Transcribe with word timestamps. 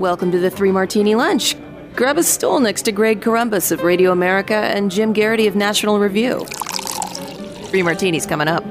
Welcome 0.00 0.32
to 0.32 0.38
the 0.38 0.48
Three 0.48 0.72
Martini 0.72 1.14
Lunch. 1.14 1.54
Grab 1.94 2.16
a 2.16 2.22
stool 2.22 2.58
next 2.58 2.84
to 2.84 2.90
Greg 2.90 3.20
Corombos 3.20 3.70
of 3.70 3.82
Radio 3.82 4.12
America 4.12 4.54
and 4.54 4.90
Jim 4.90 5.12
Geraghty 5.12 5.46
of 5.46 5.54
National 5.54 5.98
Review. 5.98 6.46
Three 7.66 7.82
Martinis 7.82 8.24
coming 8.24 8.48
up. 8.48 8.64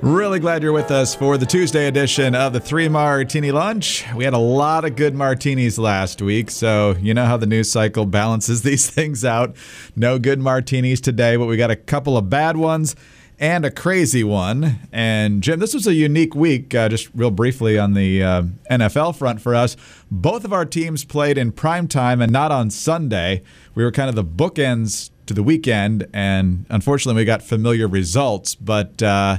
Really 0.00 0.38
glad 0.38 0.62
you're 0.62 0.72
with 0.72 0.92
us 0.92 1.16
for 1.16 1.36
the 1.36 1.44
Tuesday 1.44 1.88
edition 1.88 2.36
of 2.36 2.52
the 2.52 2.60
Three 2.60 2.88
Martini 2.88 3.50
Lunch. 3.50 4.04
We 4.14 4.22
had 4.22 4.32
a 4.32 4.38
lot 4.38 4.84
of 4.84 4.94
good 4.94 5.12
martinis 5.12 5.76
last 5.76 6.22
week, 6.22 6.52
so 6.52 6.94
you 7.00 7.14
know 7.14 7.24
how 7.24 7.36
the 7.36 7.48
news 7.48 7.72
cycle 7.72 8.06
balances 8.06 8.62
these 8.62 8.88
things 8.88 9.24
out. 9.24 9.56
No 9.96 10.20
good 10.20 10.38
martinis 10.38 11.00
today, 11.00 11.34
but 11.34 11.46
we 11.46 11.56
got 11.56 11.72
a 11.72 11.76
couple 11.76 12.16
of 12.16 12.30
bad 12.30 12.56
ones 12.56 12.94
and 13.40 13.64
a 13.64 13.72
crazy 13.72 14.22
one. 14.22 14.78
And 14.92 15.42
Jim, 15.42 15.58
this 15.58 15.74
was 15.74 15.88
a 15.88 15.94
unique 15.94 16.34
week, 16.36 16.76
uh, 16.76 16.88
just 16.88 17.08
real 17.12 17.32
briefly 17.32 17.76
on 17.76 17.94
the 17.94 18.22
uh, 18.22 18.42
NFL 18.70 19.16
front 19.16 19.40
for 19.40 19.56
us. 19.56 19.76
Both 20.12 20.44
of 20.44 20.52
our 20.52 20.64
teams 20.64 21.04
played 21.04 21.36
in 21.36 21.50
prime 21.50 21.88
time 21.88 22.22
and 22.22 22.30
not 22.30 22.52
on 22.52 22.70
Sunday. 22.70 23.42
We 23.74 23.82
were 23.82 23.90
kind 23.90 24.08
of 24.08 24.14
the 24.14 24.24
bookends 24.24 25.10
to 25.26 25.34
the 25.34 25.42
weekend, 25.42 26.06
and 26.14 26.66
unfortunately, 26.70 27.20
we 27.20 27.24
got 27.24 27.42
familiar 27.42 27.88
results, 27.88 28.54
but. 28.54 29.02
Uh, 29.02 29.38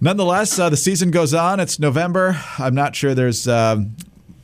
Nonetheless, 0.00 0.58
uh, 0.58 0.70
the 0.70 0.76
season 0.76 1.10
goes 1.10 1.34
on. 1.34 1.60
It's 1.60 1.78
November. 1.78 2.40
I'm 2.58 2.74
not 2.74 2.96
sure 2.96 3.14
there's 3.14 3.46
uh, 3.46 3.82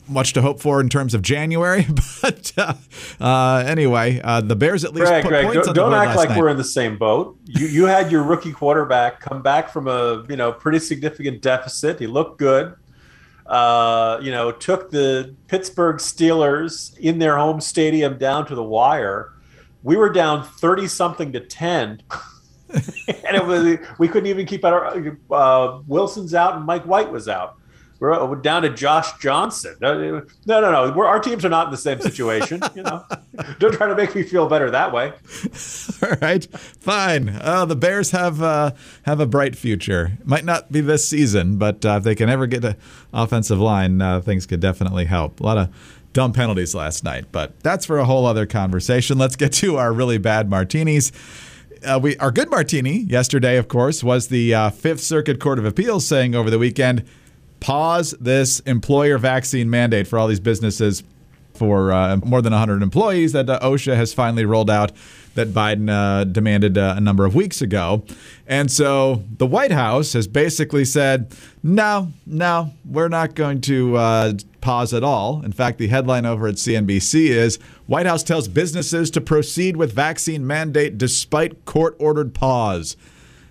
much 0.07 0.35
to 0.35 0.43
hope 0.43 0.61
for 0.61 0.81
in 0.81 0.89
terms 0.91 1.15
of 1.15 1.23
January, 1.23 1.87
but 2.23 2.53
uh, 2.59 2.75
uh 3.19 3.65
anyway, 3.67 4.21
uh, 4.23 4.43
the 4.43 4.55
Bears 4.55 4.85
at 4.85 4.93
least 4.93 5.07
Greg, 5.07 5.23
put 5.23 5.31
Greg, 5.31 5.45
points 5.47 5.67
don't, 5.67 5.69
on 5.69 5.75
the 5.75 5.81
don't 5.81 5.95
act 5.95 6.17
like 6.17 6.29
night. 6.29 6.39
we're 6.39 6.51
in 6.51 6.59
the 6.59 6.65
same 6.65 6.99
boat. 6.99 7.39
You 7.45 7.67
you 7.67 7.85
had 7.87 8.13
your 8.13 8.23
rookie 8.23 8.53
quarterback 8.53 9.21
come 9.21 9.41
back 9.41 9.71
from 9.71 9.89
a 9.89 10.25
you 10.29 10.37
know 10.37 10.53
pretty 10.53 10.79
significant 10.79 11.41
deficit. 11.41 11.99
He 11.99 12.07
looked 12.07 12.39
good. 12.39 12.75
Uh, 13.47 14.19
you 14.21 14.33
know, 14.33 14.51
took 14.51 14.91
the 14.91 15.35
Pittsburgh 15.47 15.97
Steelers 15.97 16.99
in 16.99 17.21
their 17.21 17.37
home 17.39 17.61
stadium 17.61 18.19
down 18.19 18.45
to 18.47 18.57
the 18.57 18.63
wire. 18.63 19.33
We 19.83 19.97
were 19.97 20.11
down 20.11 20.45
thirty 20.45 20.87
something 20.87 21.33
to 21.33 21.41
ten. 21.41 22.03
and 22.69 23.37
it 23.37 23.45
was 23.45 23.79
we 23.99 24.09
couldn't 24.09 24.29
even 24.29 24.47
keep 24.47 24.65
our 24.65 25.17
uh, 25.31 25.81
Wilson's 25.87 26.35
out 26.35 26.57
and 26.57 26.65
Mike 26.65 26.85
White 26.85 27.11
was 27.11 27.29
out. 27.29 27.57
We're, 27.99 28.13
uh, 28.13 28.35
down 28.35 28.63
to 28.63 28.71
Josh 28.71 29.19
Johnson. 29.19 29.77
No, 29.81 29.99
no, 29.99 30.23
no. 30.45 30.61
no. 30.61 30.93
We're, 30.93 31.07
our 31.07 31.19
teams 31.19 31.45
are 31.47 31.49
not 31.49 31.67
in 31.67 31.71
the 31.71 31.79
same 31.79 32.01
situation. 32.01 32.61
You 32.75 32.83
know, 32.83 33.05
don't 33.59 33.73
try 33.73 33.89
to 33.89 33.95
make 33.95 34.15
me 34.15 34.23
feel 34.23 34.49
better 34.49 34.71
that 34.71 34.93
way. 34.93 35.13
All 36.03 36.17
right, 36.21 36.47
fine. 36.79 37.31
Uh, 37.31 37.65
the 37.65 37.77
Bears 37.77 38.11
have 38.11 38.43
uh, 38.43 38.73
have 39.05 39.21
a 39.21 39.27
bright 39.27 39.57
future. 39.57 40.19
Might 40.25 40.45
not 40.45 40.71
be 40.71 40.83
this 40.83 41.09
season, 41.09 41.57
but 41.57 41.85
uh, 41.87 41.97
if 41.99 42.03
they 42.05 42.15
can 42.15 42.29
ever 42.29 42.47
get 42.47 42.65
an 42.65 42.77
offensive 43.15 43.61
line, 43.61 44.03
uh, 44.03 44.21
things 44.21 44.45
could 44.45 44.61
definitely 44.61 45.07
help. 45.07 45.41
A 45.41 45.43
lot 45.43 45.57
of 45.57 45.75
dumb 46.13 46.33
penalties 46.33 46.75
last 46.75 47.03
night, 47.03 47.27
but 47.33 47.59
that's 47.61 47.87
for 47.87 47.99
a 47.99 48.05
whole 48.05 48.27
other 48.27 48.47
conversation. 48.47 49.17
Let's 49.17 49.37
get 49.37 49.53
to 49.55 49.77
our 49.77 49.93
really 49.93 50.19
bad 50.19 50.51
martinis. 50.51 51.13
Uh, 51.85 51.99
we 52.03 52.17
our 52.19 52.31
good 52.31 52.51
martini 52.51 53.01
yesterday, 53.01 53.57
of 53.57 53.69
course, 53.69 54.03
was 54.03 54.29
the 54.29 54.55
uh, 54.55 54.71
Fifth 54.71 55.01
Circuit 55.01 55.41
Court 55.41 55.59
of 55.59 55.65
Appeals 55.65 56.07
saying 56.07 56.35
over 56.35 56.51
the 56.51 56.59
weekend, 56.59 57.05
pause 57.61 58.13
this 58.21 58.61
employer 58.61 59.19
vaccine 59.19 59.69
mandate 59.69 60.07
for 60.07 60.19
all 60.19 60.29
these 60.29 60.41
businesses 60.41 61.03
for 61.55 61.93
uh, 61.93 62.17
more 62.19 62.43
than 62.43 62.53
100 62.53 62.83
employees 62.83 63.33
that 63.33 63.49
uh, 63.49 63.59
OSHA 63.61 63.97
has 63.97 64.13
finally 64.13 64.45
rolled 64.45 64.71
out 64.71 64.93
that 65.35 65.49
Biden 65.49 65.91
uh, 65.91 66.25
demanded 66.25 66.79
uh, 66.79 66.95
a 66.97 67.01
number 67.01 67.25
of 67.25 67.35
weeks 67.35 67.61
ago. 67.61 68.05
And 68.47 68.71
so 68.71 69.25
the 69.39 69.47
White 69.47 69.73
House 69.73 70.13
has 70.13 70.27
basically 70.27 70.85
said, 70.85 71.35
no, 71.63 72.13
no, 72.27 72.73
we're 72.85 73.09
not 73.09 73.35
going 73.35 73.61
to 73.63 74.37
pause 74.67 74.93
at 74.93 75.05
all. 75.05 75.45
In 75.45 75.53
fact, 75.53 75.79
the 75.79 75.87
headline 75.87 76.27
over 76.27 76.49
at 76.49 76.57
CNBC 76.57 77.29
is 77.29 77.61
White 77.87 78.05
House 78.05 78.25
tells 78.25 78.49
businesses 78.49 79.13
to 79.13 79.21
proceed 79.21 79.77
with 79.77 79.93
vaccine 79.93 80.45
mandate 80.45 80.99
despite 80.99 81.65
court 81.67 81.95
ordered 82.01 82.35
pause. 82.35 82.97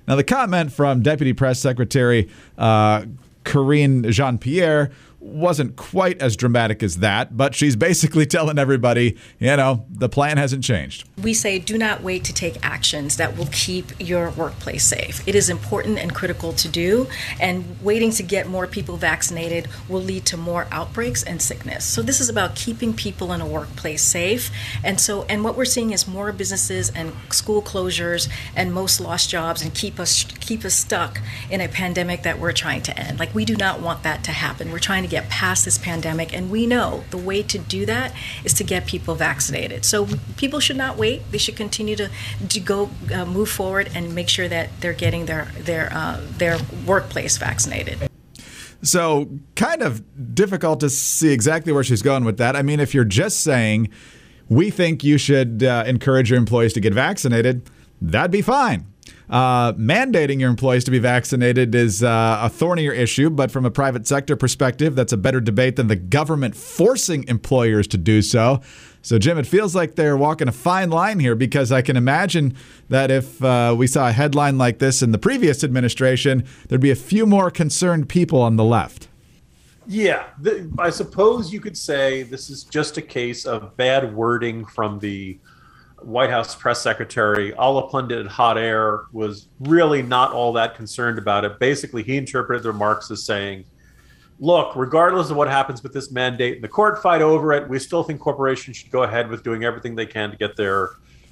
Now, 0.09 0.17
the 0.17 0.25
comment 0.25 0.73
from 0.73 1.01
Deputy 1.01 1.31
Press 1.31 1.57
Secretary 1.57 2.29
uh, 2.57 3.05
Karine 3.45 4.11
Jean 4.11 4.37
Pierre 4.37 4.91
wasn't 5.25 5.75
quite 5.75 6.21
as 6.21 6.35
dramatic 6.35 6.83
as 6.83 6.97
that, 6.97 7.35
but 7.35 7.55
she's 7.55 7.75
basically 7.75 8.25
telling 8.35 8.59
everybody, 8.59 9.17
you 9.39 9.55
know, 9.57 9.85
the 9.89 10.07
plan 10.07 10.37
hasn't 10.37 10.63
changed. 10.63 11.09
We 11.21 11.33
say 11.33 11.57
do 11.57 11.77
not 11.77 12.03
wait 12.03 12.23
to 12.25 12.33
take 12.33 12.63
actions 12.63 13.17
that 13.17 13.35
will 13.35 13.47
keep 13.51 13.91
your 13.99 14.29
workplace 14.31 14.85
safe. 14.85 15.27
It 15.27 15.33
is 15.33 15.49
important 15.49 15.97
and 15.97 16.13
critical 16.13 16.53
to 16.53 16.67
do, 16.67 17.07
and 17.39 17.81
waiting 17.81 18.11
to 18.11 18.23
get 18.23 18.47
more 18.47 18.67
people 18.67 18.97
vaccinated 18.97 19.67
will 19.89 20.01
lead 20.01 20.25
to 20.27 20.37
more 20.37 20.67
outbreaks 20.71 21.23
and 21.23 21.41
sickness. 21.41 21.85
So 21.85 22.03
this 22.03 22.21
is 22.21 22.29
about 22.29 22.55
keeping 22.55 22.93
people 22.93 23.33
in 23.33 23.41
a 23.41 23.47
workplace 23.47 24.03
safe. 24.03 24.51
And 24.83 25.01
so 25.01 25.23
and 25.23 25.43
what 25.43 25.57
we're 25.57 25.65
seeing 25.65 25.91
is 25.91 26.07
more 26.07 26.31
businesses 26.31 26.91
and 26.91 27.11
school 27.31 27.63
closures 27.63 28.29
and 28.55 28.71
most 28.71 28.99
lost 28.99 29.29
jobs 29.29 29.63
and 29.63 29.73
keep 29.73 29.99
us 29.99 30.23
keep 30.23 30.63
us 30.63 30.75
stuck 30.75 31.19
in 31.49 31.61
a 31.61 31.67
pandemic 31.67 32.21
that 32.23 32.37
we're 32.37 32.51
trying 32.51 32.83
to 32.83 32.99
end. 32.99 33.19
Like 33.19 33.33
we 33.33 33.43
do 33.43 33.55
not 33.55 33.81
want 33.81 34.03
that 34.03 34.23
to 34.25 34.31
happen. 34.31 34.71
We're 34.71 34.79
trying 34.79 35.03
to 35.03 35.09
get 35.09 35.14
past 35.23 35.65
this 35.65 35.77
pandemic, 35.77 36.33
and 36.33 36.49
we 36.49 36.65
know 36.65 37.03
the 37.09 37.17
way 37.17 37.43
to 37.43 37.57
do 37.57 37.85
that 37.85 38.13
is 38.43 38.53
to 38.53 38.63
get 38.63 38.85
people 38.85 39.15
vaccinated. 39.15 39.85
So 39.85 40.07
people 40.37 40.59
should 40.59 40.77
not 40.77 40.97
wait; 40.97 41.21
they 41.31 41.37
should 41.37 41.55
continue 41.55 41.95
to 41.95 42.09
to 42.49 42.59
go 42.59 42.89
uh, 43.13 43.25
move 43.25 43.49
forward 43.49 43.89
and 43.95 44.13
make 44.13 44.29
sure 44.29 44.47
that 44.47 44.69
they're 44.81 44.93
getting 44.93 45.25
their 45.25 45.45
their 45.59 45.91
uh, 45.93 46.21
their 46.37 46.57
workplace 46.85 47.37
vaccinated. 47.37 48.09
So, 48.81 49.29
kind 49.55 49.81
of 49.81 50.03
difficult 50.35 50.79
to 50.81 50.89
see 50.89 51.31
exactly 51.31 51.73
where 51.73 51.83
she's 51.83 52.03
going 52.03 52.23
with 52.23 52.37
that. 52.37 52.55
I 52.55 52.61
mean, 52.61 52.79
if 52.79 52.93
you're 52.93 53.03
just 53.03 53.41
saying, 53.41 53.89
we 54.47 54.69
think 54.69 55.03
you 55.03 55.17
should 55.17 55.63
uh, 55.63 55.85
encourage 55.87 56.29
your 56.29 56.37
employees 56.37 56.73
to 56.73 56.79
get 56.79 56.93
vaccinated, 56.93 57.67
that'd 57.99 58.31
be 58.31 58.43
fine. 58.43 58.85
Uh, 59.29 59.73
mandating 59.73 60.39
your 60.39 60.49
employees 60.49 60.83
to 60.83 60.91
be 60.91 60.99
vaccinated 60.99 61.73
is 61.73 62.03
uh, 62.03 62.39
a 62.41 62.49
thornier 62.49 62.93
issue, 62.93 63.29
but 63.29 63.49
from 63.49 63.65
a 63.65 63.71
private 63.71 64.05
sector 64.05 64.35
perspective, 64.35 64.95
that's 64.95 65.13
a 65.13 65.17
better 65.17 65.41
debate 65.41 65.75
than 65.75 65.87
the 65.87 65.95
government 65.95 66.55
forcing 66.55 67.27
employers 67.27 67.87
to 67.87 67.97
do 67.97 68.21
so. 68.21 68.61
So, 69.01 69.19
Jim, 69.19 69.37
it 69.37 69.45
feels 69.45 69.75
like 69.75 69.95
they're 69.95 70.17
walking 70.17 70.47
a 70.47 70.51
fine 70.51 70.89
line 70.89 71.19
here 71.19 71.35
because 71.35 71.71
I 71.71 71.83
can 71.83 71.95
imagine 71.95 72.55
that 72.89 73.11
if 73.11 73.43
uh, 73.43 73.75
we 73.77 73.85
saw 73.85 74.09
a 74.09 74.11
headline 74.11 74.57
like 74.57 74.79
this 74.79 75.03
in 75.03 75.11
the 75.11 75.19
previous 75.19 75.63
administration, 75.63 76.43
there'd 76.67 76.81
be 76.81 76.91
a 76.91 76.95
few 76.95 77.27
more 77.27 77.51
concerned 77.51 78.09
people 78.09 78.41
on 78.41 78.55
the 78.55 78.63
left. 78.63 79.07
Yeah, 79.87 80.25
I 80.79 80.89
suppose 80.89 81.53
you 81.53 81.61
could 81.61 81.77
say 81.77 82.23
this 82.23 82.49
is 82.49 82.63
just 82.63 82.97
a 82.97 83.01
case 83.01 83.45
of 83.45 83.77
bad 83.77 84.15
wording 84.15 84.65
from 84.65 84.97
the 84.97 85.37
White 86.05 86.29
House 86.29 86.55
press 86.55 86.81
secretary. 86.81 87.51
Allahpundit 87.53 88.27
Hot 88.27 88.57
Air 88.57 89.05
was 89.11 89.47
really 89.59 90.01
not 90.01 90.31
all 90.31 90.53
that 90.53 90.75
concerned 90.75 91.17
about 91.17 91.43
it. 91.43 91.59
Basically, 91.59 92.03
he 92.03 92.17
interpreted 92.17 92.63
the 92.63 92.71
remarks 92.71 93.09
as 93.09 93.23
saying, 93.23 93.66
look, 94.39 94.75
regardless 94.75 95.29
of 95.29 95.38
what 95.38 95.47
happens 95.47 95.81
with 95.81 95.93
this 95.93 96.11
mandate 96.11 96.55
and 96.55 96.63
the 96.63 96.67
court 96.67 97.02
fight 97.02 97.22
over 97.22 97.53
it, 97.53 97.67
we 97.67 97.79
still 97.79 98.03
think 98.03 98.19
corporations 98.19 98.78
should 98.78 98.91
go 98.91 99.03
ahead 99.03 99.29
with 99.29 99.43
doing 99.43 99.63
everything 99.63 99.96
they 99.96 100.05
can 100.05 100.29
to 100.29 100.37
get 100.37 100.55
their 100.55 100.90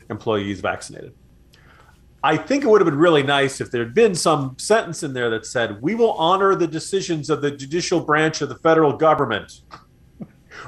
employees 0.09 0.59
vaccinated. 0.61 1.13
I 2.23 2.37
think 2.37 2.63
it 2.63 2.67
would 2.67 2.79
have 2.79 2.89
been 2.89 2.97
really 2.97 3.23
nice 3.23 3.59
if 3.59 3.69
there 3.69 3.83
had 3.83 3.93
been 3.93 4.15
some 4.15 4.55
sentence 4.57 5.03
in 5.03 5.13
there 5.13 5.29
that 5.29 5.45
said, 5.45 5.81
we 5.81 5.93
will 5.93 6.13
honor 6.13 6.55
the 6.55 6.67
decisions 6.67 7.29
of 7.29 7.41
the 7.41 7.51
judicial 7.51 7.99
branch 7.99 8.41
of 8.41 8.47
the 8.47 8.55
federal 8.55 8.95
government, 8.95 9.61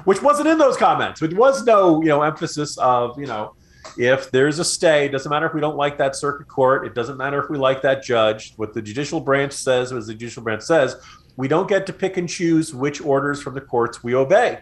which 0.04 0.20
wasn't 0.20 0.48
in 0.48 0.58
those 0.58 0.76
comments. 0.76 1.22
Which 1.22 1.32
was 1.32 1.64
no, 1.64 2.02
you 2.02 2.08
know, 2.08 2.20
emphasis 2.22 2.76
of, 2.76 3.18
you 3.18 3.26
know, 3.26 3.54
if 3.96 4.30
there's 4.30 4.58
a 4.58 4.64
stay, 4.64 5.06
it 5.06 5.10
doesn't 5.10 5.30
matter 5.30 5.46
if 5.46 5.54
we 5.54 5.60
don't 5.60 5.76
like 5.76 5.98
that 5.98 6.16
circuit 6.16 6.48
court, 6.48 6.86
it 6.86 6.94
doesn't 6.94 7.16
matter 7.16 7.42
if 7.42 7.50
we 7.50 7.58
like 7.58 7.82
that 7.82 8.02
judge. 8.02 8.54
What 8.56 8.74
the 8.74 8.82
judicial 8.82 9.20
branch 9.20 9.52
says, 9.52 9.92
as 9.92 10.06
the 10.06 10.14
judicial 10.14 10.42
branch 10.42 10.62
says, 10.62 10.96
we 11.36 11.48
don't 11.48 11.68
get 11.68 11.86
to 11.86 11.92
pick 11.92 12.16
and 12.16 12.28
choose 12.28 12.74
which 12.74 13.00
orders 13.00 13.42
from 13.42 13.54
the 13.54 13.60
courts 13.60 14.02
we 14.02 14.14
obey. 14.14 14.60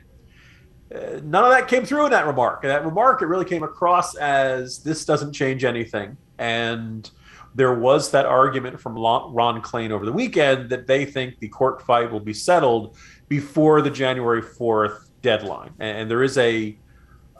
Uh, 0.94 1.21
none 1.23 1.44
of 1.44 1.50
that 1.50 1.69
came 1.69 1.85
through 1.85 2.05
in 2.06 2.11
that 2.11 2.26
remark. 2.26 2.65
And 2.65 2.71
that 2.71 2.85
remark, 2.85 3.23
it 3.23 3.26
really 3.26 3.44
came 3.44 3.62
across 3.62 4.17
as 4.17 4.82
this 4.82 5.05
doesn't 5.05 5.32
change 5.32 5.65
anything. 5.65 6.17
And 6.38 7.09
there 7.55 7.75
was 7.75 8.11
that 8.11 8.27
argument 8.27 8.81
from 8.81 8.94
Ron 8.94 9.62
Klain 9.62 9.91
over 9.91 10.05
the 10.05 10.12
weekend 10.12 10.70
that 10.70 10.87
they 10.87 11.05
think 11.05 11.38
the 11.38 11.49
court 11.49 11.82
fight 11.82 12.11
will 12.11 12.20
be 12.20 12.35
settled 12.35 12.97
before 13.29 13.81
the 13.81 13.91
January 13.91 14.43
4th 14.43 15.09
deadline. 15.23 15.73
And 15.79 16.11
there 16.11 16.23
is 16.23 16.37
a, 16.38 16.77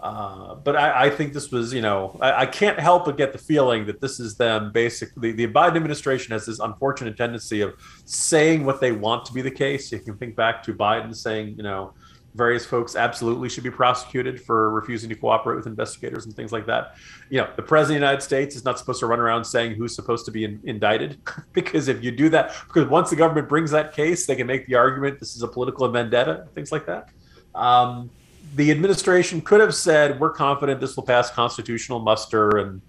uh, 0.05 0.55
but 0.57 0.77
I, 0.77 1.07
I, 1.07 1.11
think 1.11 1.33
this 1.33 1.51
was, 1.51 1.73
you 1.73 1.81
know, 1.81 2.19
I, 2.21 2.43
I, 2.43 2.47
can't 2.47 2.79
help 2.79 3.07
but 3.07 3.17
get 3.17 3.33
the 3.33 3.39
feeling 3.39 3.87
that 3.87 4.03
this 4.03 4.21
is 4.21 4.37
them 4.37 4.71
basically. 4.71 5.33
The 5.33 5.47
Biden 5.47 5.77
administration 5.77 6.33
has 6.33 6.45
this 6.45 6.59
unfortunate 6.59 7.17
tendency 7.17 7.63
of 7.63 7.73
saying 8.05 8.67
what 8.67 8.83
they 8.83 8.93
want 8.93 9.25
to 9.25 9.33
be 9.33 9.41
the 9.41 9.51
case. 9.51 9.91
You 9.91 10.01
can 10.01 10.19
think 10.19 10.37
back 10.37 10.63
to 10.65 10.75
Biden 10.75 11.17
saying, 11.17 11.55
you 11.57 11.63
know, 11.63 11.95
various 12.35 12.67
folks 12.67 12.97
absolutely 12.97 13.49
should 13.49 13.65
be 13.65 13.71
prosecuted 13.71 14.43
for 14.43 14.71
refusing 14.73 15.09
to 15.09 15.15
cooperate 15.15 15.57
with 15.57 15.67
investigators 15.67 16.27
and 16.27 16.37
things 16.37 16.53
like 16.53 16.67
that. 16.67 16.97
You 17.31 17.39
know, 17.39 17.49
the 17.57 17.63
president 17.63 17.97
of 17.97 18.01
the 18.03 18.07
United 18.07 18.23
States 18.23 18.57
is 18.57 18.63
not 18.63 18.79
supposed 18.79 19.01
to 19.01 19.07
run 19.07 19.21
around 19.21 19.43
saying 19.47 19.75
who's 19.77 19.95
supposed 19.95 20.27
to 20.27 20.31
be 20.31 20.45
in, 20.45 20.61
indicted 20.65 21.17
because 21.55 21.89
if 21.89 22.05
you 22.05 22.11
do 22.11 22.29
that, 22.29 22.55
because 22.67 22.87
once 22.91 23.09
the 23.09 23.17
government 23.17 23.49
brings 23.49 23.71
that 23.71 23.95
case, 23.95 24.27
they 24.27 24.37
can 24.37 24.47
make 24.47 24.67
the 24.67 24.75
argument 24.75 25.19
this 25.19 25.35
is 25.35 25.43
a 25.43 25.49
political 25.49 25.89
vendetta, 25.89 26.47
things 26.55 26.73
like 26.73 26.85
that. 26.85 27.09
Um, 27.55 28.11
the 28.55 28.71
administration 28.71 29.41
could 29.41 29.61
have 29.61 29.75
said, 29.75 30.21
"We're 30.21 30.33
confident 30.33 30.81
this 30.81 30.97
will 30.97 31.05
pass 31.05 31.31
constitutional 31.31 32.01
muster 32.01 32.59
and." 32.59 32.83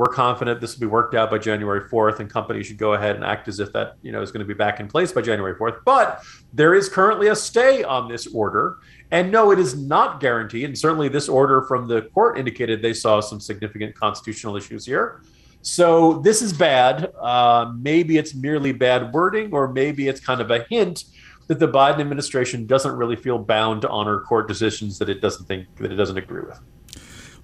we're 0.00 0.06
confident 0.06 0.62
this 0.62 0.76
will 0.76 0.80
be 0.80 0.86
worked 0.86 1.14
out 1.14 1.30
by 1.30 1.36
January 1.36 1.82
4th, 1.88 2.20
and 2.20 2.30
companies 2.30 2.66
should 2.66 2.78
go 2.78 2.94
ahead 2.94 3.16
and 3.16 3.24
act 3.24 3.48
as 3.48 3.60
if 3.60 3.70
that 3.72 3.96
you 4.00 4.12
know 4.12 4.22
is 4.22 4.32
going 4.32 4.40
to 4.40 4.46
be 4.46 4.54
back 4.54 4.80
in 4.80 4.88
place 4.88 5.12
by 5.12 5.20
January 5.20 5.54
4th. 5.54 5.80
But 5.84 6.22
there 6.54 6.74
is 6.74 6.88
currently 6.88 7.28
a 7.28 7.36
stay 7.36 7.82
on 7.82 8.08
this 8.08 8.26
order, 8.28 8.78
and 9.10 9.30
no, 9.30 9.50
it 9.50 9.58
is 9.58 9.76
not 9.76 10.20
guaranteed. 10.20 10.64
And 10.64 10.78
certainly, 10.78 11.08
this 11.08 11.28
order 11.28 11.62
from 11.62 11.86
the 11.86 12.02
court 12.14 12.38
indicated 12.38 12.80
they 12.80 12.94
saw 12.94 13.20
some 13.20 13.40
significant 13.40 13.94
constitutional 13.94 14.56
issues 14.56 14.86
here. 14.86 15.20
So 15.62 16.20
this 16.20 16.40
is 16.40 16.54
bad. 16.54 17.12
Uh, 17.20 17.72
maybe 17.76 18.16
it's 18.16 18.34
merely 18.34 18.72
bad 18.72 19.12
wording, 19.12 19.52
or 19.52 19.70
maybe 19.70 20.08
it's 20.08 20.20
kind 20.20 20.40
of 20.40 20.50
a 20.50 20.64
hint 20.70 21.04
that 21.50 21.58
the 21.58 21.66
Biden 21.66 21.98
administration 21.98 22.64
doesn't 22.64 22.96
really 22.96 23.16
feel 23.16 23.36
bound 23.36 23.82
to 23.82 23.88
honor 23.88 24.20
court 24.20 24.46
decisions 24.46 25.00
that 25.00 25.08
it 25.08 25.20
doesn't 25.20 25.46
think 25.46 25.66
that 25.78 25.90
it 25.90 25.96
doesn't 25.96 26.16
agree 26.16 26.42
with. 26.42 26.60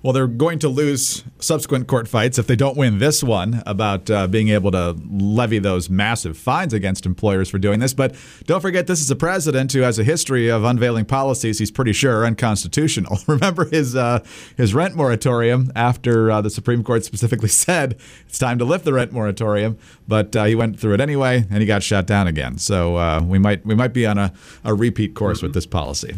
Well, 0.06 0.12
they're 0.12 0.28
going 0.28 0.60
to 0.60 0.68
lose 0.68 1.24
subsequent 1.40 1.88
court 1.88 2.06
fights 2.06 2.38
if 2.38 2.46
they 2.46 2.54
don't 2.54 2.76
win 2.76 3.00
this 3.00 3.24
one 3.24 3.64
about 3.66 4.08
uh, 4.08 4.28
being 4.28 4.50
able 4.50 4.70
to 4.70 4.96
levy 5.10 5.58
those 5.58 5.90
massive 5.90 6.38
fines 6.38 6.72
against 6.72 7.06
employers 7.06 7.50
for 7.50 7.58
doing 7.58 7.80
this. 7.80 7.92
But 7.92 8.14
don't 8.44 8.60
forget, 8.60 8.86
this 8.86 9.00
is 9.00 9.10
a 9.10 9.16
president 9.16 9.72
who 9.72 9.80
has 9.80 9.98
a 9.98 10.04
history 10.04 10.48
of 10.48 10.62
unveiling 10.62 11.06
policies 11.06 11.58
he's 11.58 11.72
pretty 11.72 11.92
sure 11.92 12.20
are 12.20 12.24
unconstitutional. 12.24 13.18
Remember 13.26 13.64
his 13.64 13.96
uh, 13.96 14.22
his 14.56 14.74
rent 14.74 14.94
moratorium 14.94 15.72
after 15.74 16.30
uh, 16.30 16.40
the 16.40 16.50
Supreme 16.50 16.84
Court 16.84 17.04
specifically 17.04 17.48
said 17.66 17.98
it's 18.28 18.38
time 18.38 18.60
to 18.60 18.64
lift 18.64 18.84
the 18.84 18.92
rent 18.92 19.10
moratorium, 19.10 19.76
but 20.06 20.36
uh, 20.36 20.44
he 20.44 20.54
went 20.54 20.78
through 20.78 20.94
it 20.94 21.00
anyway 21.00 21.44
and 21.50 21.58
he 21.58 21.66
got 21.66 21.82
shot 21.82 22.06
down 22.06 22.28
again. 22.28 22.58
So 22.58 22.94
uh, 22.94 23.24
we 23.26 23.40
might 23.40 23.66
we 23.66 23.74
might 23.74 23.92
be 23.92 24.06
on 24.06 24.18
a, 24.18 24.32
a 24.62 24.72
repeat 24.72 25.16
course 25.16 25.38
mm-hmm. 25.38 25.46
with 25.46 25.54
this 25.54 25.66
policy. 25.66 26.14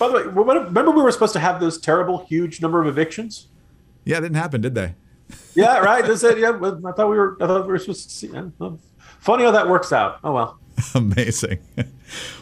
By 0.00 0.08
the 0.08 0.14
way, 0.14 0.22
remember 0.22 0.90
we 0.92 1.02
were 1.02 1.12
supposed 1.12 1.34
to 1.34 1.40
have 1.40 1.60
those 1.60 1.78
terrible, 1.78 2.24
huge 2.24 2.62
number 2.62 2.80
of 2.80 2.86
evictions? 2.86 3.48
Yeah, 4.06 4.16
it 4.16 4.22
didn't 4.22 4.38
happen, 4.38 4.62
did 4.62 4.74
they? 4.74 4.94
yeah, 5.54 5.76
right. 5.78 6.02
Yeah. 6.06 6.12
I 6.12 6.92
thought 6.92 7.10
we 7.10 7.18
were. 7.18 7.36
I 7.38 7.46
thought 7.46 7.66
we 7.66 7.72
were 7.72 7.78
supposed 7.78 8.08
to 8.08 8.14
see. 8.14 8.28
Yeah. 8.28 8.48
Funny 9.18 9.44
how 9.44 9.50
that 9.50 9.68
works 9.68 9.92
out. 9.92 10.18
Oh 10.24 10.32
well. 10.32 10.58
Amazing. 10.94 11.58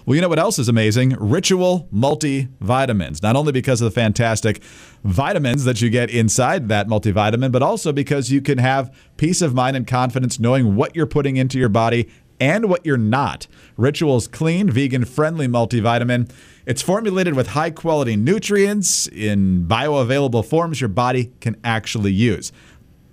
Well, 0.06 0.14
you 0.14 0.20
know 0.22 0.28
what 0.28 0.38
else 0.38 0.60
is 0.60 0.69
amazing? 0.69 1.16
Ritual 1.19 1.88
multivitamins. 1.93 3.22
Not 3.22 3.34
only 3.34 3.50
because 3.50 3.81
of 3.81 3.87
the 3.87 3.90
fantastic 3.90 4.62
vitamins 5.02 5.64
that 5.64 5.82
you 5.82 5.90
get 5.90 6.11
inside 6.11 6.69
that 6.69 6.87
multivitamin, 6.87 7.50
but 7.50 7.62
also 7.62 7.93
because 7.93 8.31
you 8.31 8.40
can 8.40 8.58
have 8.58 8.96
peace 9.16 9.43
of 9.43 9.54
mind 9.54 9.76
and 9.76 9.87
confidence 9.87 10.38
knowing 10.38 10.76
what 10.76 10.94
you're 10.94 11.06
putting 11.06 11.37
into 11.37 11.58
your 11.58 11.69
body 11.69 12.08
and 12.40 12.69
what 12.69 12.85
you're 12.85 12.96
not. 12.96 13.46
Ritual's 13.76 14.29
clean, 14.29 14.70
vegan 14.70 15.05
friendly 15.05 15.49
multivitamin 15.49 16.31
it's 16.69 16.82
formulated 16.82 17.32
with 17.32 17.46
high 17.46 17.70
quality 17.70 18.14
nutrients 18.14 19.06
in 19.06 19.64
bioavailable 19.67 20.44
forms 20.44 20.82
your 20.82 20.88
body 20.88 21.32
can 21.40 21.56
actually 21.64 22.12
use. 22.12 22.52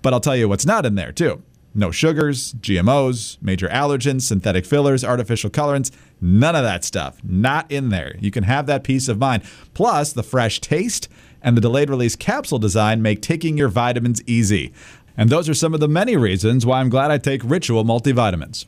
But 0.02 0.12
I'll 0.12 0.20
tell 0.20 0.36
you 0.36 0.46
what's 0.46 0.66
not 0.66 0.84
in 0.84 0.94
there, 0.94 1.10
too. 1.10 1.42
No 1.74 1.90
sugars, 1.90 2.52
GMOs, 2.52 3.38
major 3.40 3.66
allergens, 3.68 4.22
synthetic 4.22 4.66
fillers, 4.66 5.02
artificial 5.02 5.48
colorants, 5.48 5.90
none 6.20 6.54
of 6.54 6.64
that 6.64 6.84
stuff. 6.84 7.18
Not 7.24 7.72
in 7.72 7.88
there. 7.88 8.16
You 8.20 8.30
can 8.30 8.44
have 8.44 8.66
that 8.66 8.84
peace 8.84 9.08
of 9.08 9.18
mind. 9.18 9.42
Plus, 9.72 10.12
the 10.12 10.22
fresh 10.22 10.60
taste 10.60 11.08
and 11.40 11.56
the 11.56 11.62
delayed 11.62 11.88
release 11.88 12.14
capsule 12.14 12.58
design 12.58 13.00
make 13.00 13.22
taking 13.22 13.56
your 13.56 13.68
vitamins 13.68 14.22
easy. 14.26 14.74
And 15.16 15.30
those 15.30 15.48
are 15.48 15.54
some 15.54 15.72
of 15.72 15.80
the 15.80 15.88
many 15.88 16.14
reasons 16.14 16.66
why 16.66 16.80
I'm 16.80 16.90
glad 16.90 17.10
I 17.10 17.16
take 17.16 17.40
Ritual 17.42 17.86
multivitamins. 17.86 18.66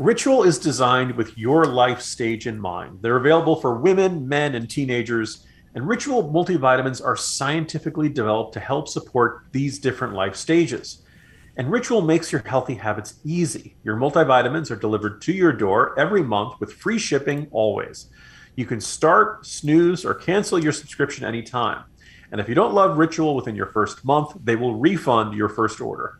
Ritual 0.00 0.44
is 0.44 0.58
designed 0.58 1.14
with 1.14 1.36
your 1.36 1.66
life 1.66 2.00
stage 2.00 2.46
in 2.46 2.58
mind. 2.58 3.00
They're 3.02 3.18
available 3.18 3.56
for 3.56 3.74
women, 3.74 4.26
men, 4.26 4.54
and 4.54 4.68
teenagers. 4.68 5.44
And 5.74 5.86
Ritual 5.86 6.32
multivitamins 6.32 7.04
are 7.04 7.16
scientifically 7.16 8.08
developed 8.08 8.54
to 8.54 8.60
help 8.60 8.88
support 8.88 9.44
these 9.52 9.78
different 9.78 10.14
life 10.14 10.36
stages. 10.36 11.02
And 11.58 11.70
Ritual 11.70 12.00
makes 12.00 12.32
your 12.32 12.40
healthy 12.40 12.76
habits 12.76 13.20
easy. 13.26 13.76
Your 13.84 13.96
multivitamins 13.96 14.70
are 14.70 14.76
delivered 14.76 15.20
to 15.20 15.34
your 15.34 15.52
door 15.52 15.94
every 15.98 16.22
month 16.22 16.58
with 16.60 16.72
free 16.72 16.98
shipping 16.98 17.48
always. 17.50 18.08
You 18.56 18.64
can 18.64 18.80
start, 18.80 19.44
snooze, 19.44 20.06
or 20.06 20.14
cancel 20.14 20.58
your 20.58 20.72
subscription 20.72 21.26
anytime. 21.26 21.84
And 22.32 22.40
if 22.40 22.48
you 22.48 22.54
don't 22.54 22.72
love 22.72 22.96
Ritual 22.96 23.36
within 23.36 23.54
your 23.54 23.66
first 23.66 24.02
month, 24.02 24.32
they 24.44 24.56
will 24.56 24.76
refund 24.76 25.34
your 25.34 25.50
first 25.50 25.78
order. 25.78 26.19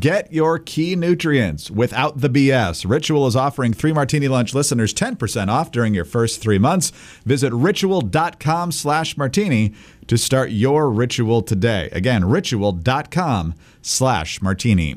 Get 0.00 0.32
your 0.32 0.58
key 0.58 0.96
nutrients 0.96 1.70
without 1.70 2.20
the 2.20 2.28
BS. 2.28 2.88
Ritual 2.88 3.26
is 3.28 3.36
offering 3.36 3.72
3 3.72 3.92
Martini 3.92 4.26
Lunch 4.26 4.52
listeners 4.52 4.92
10% 4.92 5.48
off 5.48 5.70
during 5.70 5.94
your 5.94 6.04
first 6.04 6.40
three 6.40 6.58
months. 6.58 6.90
Visit 7.24 7.52
ritual.com 7.52 8.72
slash 8.72 9.16
martini 9.16 9.74
to 10.08 10.18
start 10.18 10.50
your 10.50 10.90
ritual 10.90 11.40
today. 11.40 11.88
Again, 11.92 12.24
ritual.com 12.24 13.54
slash 13.80 14.42
martini. 14.42 14.96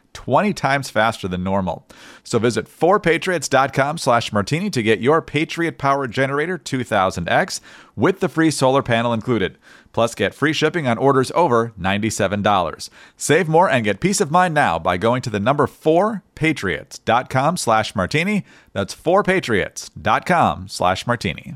20 0.13 0.53
times 0.53 0.89
faster 0.89 1.27
than 1.27 1.43
normal. 1.43 1.87
So 2.23 2.39
visit 2.39 2.67
4patriots.com 2.67 3.97
slash 3.97 4.31
martini 4.31 4.69
to 4.69 4.83
get 4.83 4.99
your 4.99 5.21
Patriot 5.21 5.77
Power 5.77 6.07
Generator 6.07 6.57
2000X 6.57 7.59
with 7.95 8.19
the 8.19 8.29
free 8.29 8.51
solar 8.51 8.83
panel 8.83 9.13
included. 9.13 9.57
Plus, 9.93 10.15
get 10.15 10.33
free 10.33 10.53
shipping 10.53 10.87
on 10.87 10.97
orders 10.97 11.31
over 11.35 11.73
$97. 11.79 12.89
Save 13.17 13.47
more 13.47 13.69
and 13.69 13.83
get 13.83 13.99
peace 13.99 14.21
of 14.21 14.31
mind 14.31 14.53
now 14.53 14.79
by 14.79 14.97
going 14.97 15.21
to 15.21 15.29
the 15.29 15.39
number 15.39 15.67
4patriots.com 15.67 17.57
slash 17.57 17.95
martini. 17.95 18.45
That's 18.73 18.95
4patriots.com 18.95 20.67
slash 20.69 21.05
martini. 21.05 21.55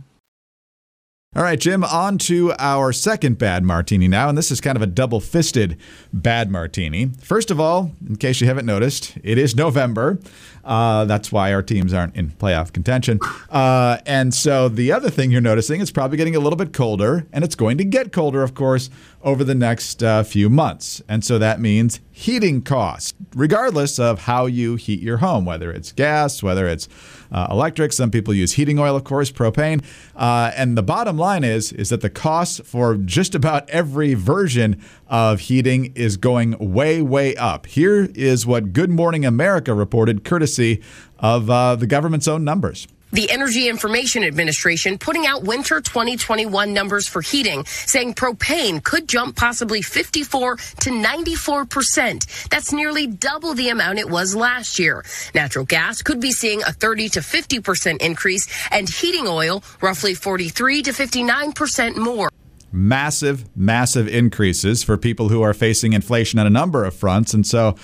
All 1.36 1.44
right, 1.44 1.60
Jim, 1.60 1.84
on 1.84 2.18
to 2.20 2.54
our 2.60 2.94
second 2.94 3.38
bad 3.38 3.66
martini 3.66 4.08
now. 4.08 4.30
And 4.30 4.38
this 4.38 4.52
is 4.52 4.62
kind 4.62 4.78
of 4.78 4.82
a 4.82 4.88
double 4.88 5.20
fisted 5.20 5.76
bad 6.14 6.50
martini. 6.50 7.08
First 7.22 7.52
of 7.52 7.60
all, 7.60 7.92
in 8.08 8.16
case 8.16 8.40
you 8.40 8.48
haven't 8.48 8.66
noticed, 8.66 9.18
it 9.22 9.38
is 9.38 9.54
November. 9.54 10.18
Uh, 10.66 11.06
that's 11.06 11.32
why 11.32 11.54
our 11.54 11.62
teams 11.62 11.94
aren't 11.94 12.16
in 12.16 12.32
playoff 12.32 12.74
contention. 12.74 13.20
Uh, 13.50 14.00
and 14.06 14.34
so 14.34 14.68
the 14.68 14.92
other 14.92 15.10
thing 15.10 15.32
you're 15.32 15.42
noticing 15.42 15.80
is 15.80 15.92
probably 15.92 16.18
getting 16.18 16.36
a 16.36 16.40
little 16.40 16.58
bit 16.58 16.74
colder, 16.74 17.28
and 17.32 17.44
it's 17.44 17.56
going 17.56 17.78
to 17.78 17.84
get 17.84 18.12
colder, 18.12 18.42
of 18.42 18.56
course, 18.56 18.90
over 19.24 19.44
the 19.44 19.56
next 19.56 20.04
uh, 20.04 20.24
few 20.24 20.50
months. 20.50 21.02
And 21.08 21.24
so 21.24 21.38
that 21.40 21.60
means 21.60 22.00
heating 22.12 22.62
costs, 22.62 23.14
regardless 23.36 24.00
of 24.00 24.22
how 24.22 24.46
you 24.46 24.76
heat 24.76 25.02
your 25.02 25.18
home, 25.18 25.46
whether 25.46 25.72
it's 25.72 25.92
gas, 25.92 26.42
whether 26.42 26.68
it's 26.68 26.88
uh, 27.32 27.48
electric. 27.52 27.92
Some 27.94 28.10
people 28.10 28.34
use 28.34 28.54
heating 28.54 28.80
oil, 28.80 28.96
of 28.96 29.04
course, 29.04 29.32
propane. 29.32 29.84
Uh, 30.16 30.52
and 30.56 30.78
the 30.78 30.84
bottom 30.84 31.18
line 31.18 31.44
is 31.44 31.72
is 31.74 31.90
that 31.90 32.02
the 32.02 32.10
costs 32.10 32.62
for 32.64 32.96
just 32.96 33.36
about 33.36 33.70
every 33.70 34.14
version 34.14 34.82
of 35.08 35.40
heating 35.42 35.94
is 35.96 36.18
going 36.18 36.58
way, 36.60 37.02
way 37.02 37.36
up. 37.36 37.66
Here 37.66 38.10
is 38.16 38.46
what 38.46 38.74
Good 38.74 38.90
Morning 38.90 39.26
America 39.26 39.74
reported, 39.74 40.24
courtesy 40.24 40.82
of 41.20 41.50
uh, 41.50 41.76
the 41.76 41.88
government's 41.88 42.28
own 42.28 42.44
numbers. 42.44 42.88
The 43.12 43.32
Energy 43.32 43.70
Information 43.70 44.26
Administration 44.26 44.98
putting 44.98 45.26
out 45.26 45.44
winter 45.44 45.80
2021 45.80 46.74
numbers 46.74 47.08
for 47.08 47.22
heating, 47.22 47.64
saying 47.66 48.16
propane 48.16 48.84
could 48.84 49.08
jump 49.08 49.38
possibly 49.38 49.82
54 49.82 50.58
to 50.82 50.92
94 50.92 51.66
percent. 51.66 52.26
That's 52.50 52.74
nearly 52.74 53.08
double 53.08 53.54
the 53.54 53.70
amount 53.70 54.00
it 54.00 54.10
was 54.10 54.36
last 54.36 54.80
year. 54.80 55.06
Natural 55.34 55.64
gas 55.64 56.02
could 56.02 56.20
be 56.20 56.34
seeing 56.34 56.62
a 56.64 56.74
30 56.74 57.08
to 57.10 57.22
50 57.22 57.62
percent 57.62 58.02
increase, 58.02 58.50
and 58.70 58.90
heating 58.90 59.28
oil 59.28 59.64
roughly 59.82 60.14
43 60.14 60.82
to 60.82 60.92
59 60.92 61.54
percent 61.54 61.96
more 61.96 62.30
massive, 62.76 63.46
massive 63.56 64.08
increases 64.08 64.84
for 64.84 64.98
people 64.98 65.30
who 65.30 65.42
are 65.42 65.54
facing 65.54 65.94
inflation 65.94 66.38
on 66.38 66.46
a 66.46 66.50
number 66.52 66.84
of 66.84 66.94
fronts. 66.94 67.34
And 67.34 67.48
so 67.48 67.76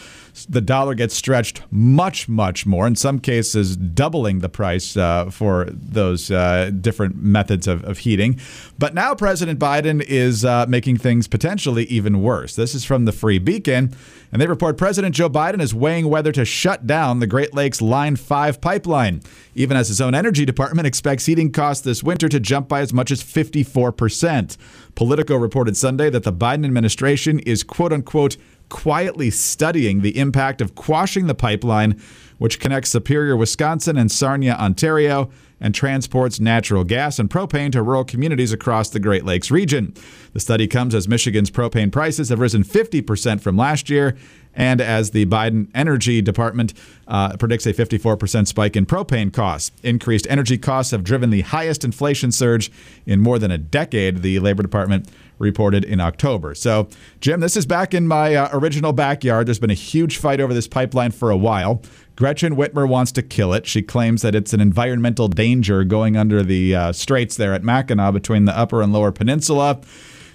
the 0.49 0.61
dollar 0.61 0.95
gets 0.95 1.15
stretched 1.15 1.61
much, 1.71 2.29
much 2.29 2.65
more, 2.65 2.87
in 2.87 2.95
some 2.95 3.19
cases, 3.19 3.75
doubling 3.75 4.39
the 4.39 4.49
price 4.49 4.95
uh, 4.95 5.29
for 5.29 5.67
those 5.71 6.31
uh, 6.31 6.71
different 6.79 7.15
methods 7.17 7.67
of, 7.67 7.83
of, 7.83 7.99
heating. 7.99 8.39
But 8.79 8.93
now 8.93 9.13
President 9.13 9.59
Biden 9.59 10.01
is 10.01 10.43
uh, 10.45 10.65
making 10.67 10.97
things 10.97 11.27
potentially 11.27 11.85
even 11.85 12.21
worse. 12.21 12.55
This 12.55 12.73
is 12.73 12.83
from 12.85 13.05
the 13.05 13.11
Free 13.11 13.39
Beacon, 13.39 13.93
and 14.31 14.41
they 14.41 14.47
report 14.47 14.77
President 14.77 15.13
Joe 15.13 15.29
Biden 15.29 15.61
is 15.61 15.75
weighing 15.75 16.09
whether 16.09 16.31
to 16.31 16.45
shut 16.45 16.87
down 16.87 17.19
the 17.19 17.27
Great 17.27 17.53
Lakes 17.53 17.81
Line 17.81 18.15
5 18.15 18.61
pipeline, 18.61 19.21
even 19.53 19.75
as 19.75 19.89
his 19.89 20.01
own 20.01 20.15
energy 20.15 20.45
department 20.45 20.87
expects 20.87 21.25
heating 21.25 21.51
costs 21.51 21.83
this 21.83 22.01
winter 22.01 22.29
to 22.29 22.39
jump 22.39 22.67
by 22.67 22.79
as 22.79 22.93
much 22.93 23.11
as 23.11 23.21
54%. 23.21 24.57
Politico 24.95 25.35
reported 25.35 25.77
Sunday 25.77 26.09
that 26.09 26.23
the 26.23 26.33
Biden 26.33 26.65
administration 26.65 27.39
is 27.39 27.63
quote 27.63 27.93
unquote 27.93 28.37
quietly 28.71 29.29
studying 29.29 30.01
the 30.01 30.17
impact 30.17 30.61
of 30.61 30.73
quashing 30.73 31.27
the 31.27 31.35
pipeline, 31.35 32.01
which 32.39 32.59
connects 32.59 32.89
Superior, 32.89 33.35
Wisconsin 33.35 33.97
and 33.97 34.11
Sarnia, 34.11 34.53
Ontario, 34.53 35.29
and 35.59 35.75
transports 35.75 36.39
natural 36.39 36.83
gas 36.83 37.19
and 37.19 37.29
propane 37.29 37.71
to 37.73 37.83
rural 37.83 38.03
communities 38.03 38.51
across 38.51 38.89
the 38.89 38.99
Great 38.99 39.23
Lakes 39.23 39.51
region. 39.51 39.93
The 40.33 40.39
study 40.39 40.67
comes 40.67 40.95
as 40.95 41.07
Michigan's 41.07 41.51
propane 41.51 41.91
prices 41.91 42.29
have 42.29 42.39
risen 42.39 42.63
50% 42.63 43.41
from 43.41 43.57
last 43.57 43.89
year 43.89 44.17
and 44.55 44.81
as 44.81 45.11
the 45.11 45.25
Biden 45.27 45.69
Energy 45.75 46.21
Department 46.21 46.73
uh, 47.07 47.37
predicts 47.37 47.65
a 47.65 47.73
54% 47.73 48.47
spike 48.47 48.75
in 48.75 48.85
propane 48.85 49.31
costs. 49.31 49.71
Increased 49.83 50.27
energy 50.29 50.57
costs 50.57 50.91
have 50.91 51.03
driven 51.03 51.29
the 51.29 51.41
highest 51.41 51.83
inflation 51.83 52.31
surge 52.31 52.71
in 53.05 53.19
more 53.19 53.37
than 53.37 53.51
a 53.51 53.57
decade, 53.57 54.23
the 54.23 54.39
Labor 54.39 54.63
Department 54.63 55.07
reported 55.41 55.83
in 55.83 55.99
October. 55.99 56.55
So, 56.55 56.87
Jim, 57.19 57.39
this 57.39 57.57
is 57.57 57.65
back 57.65 57.93
in 57.93 58.07
my 58.07 58.35
uh, 58.35 58.49
original 58.53 58.93
backyard. 58.93 59.47
There's 59.47 59.59
been 59.59 59.69
a 59.69 59.73
huge 59.73 60.17
fight 60.17 60.39
over 60.39 60.53
this 60.53 60.67
pipeline 60.67 61.11
for 61.11 61.29
a 61.29 61.37
while. 61.37 61.81
Gretchen 62.15 62.55
Whitmer 62.55 62.87
wants 62.87 63.11
to 63.13 63.21
kill 63.21 63.53
it. 63.53 63.65
She 63.65 63.81
claims 63.81 64.21
that 64.21 64.35
it's 64.35 64.53
an 64.53 64.61
environmental 64.61 65.27
danger 65.27 65.83
going 65.83 66.15
under 66.15 66.43
the 66.43 66.75
uh, 66.75 66.91
straits 66.91 67.35
there 67.35 67.53
at 67.53 67.63
Mackinac 67.63 68.13
between 68.13 68.45
the 68.45 68.57
upper 68.57 68.81
and 68.81 68.93
lower 68.93 69.11
peninsula. 69.11 69.81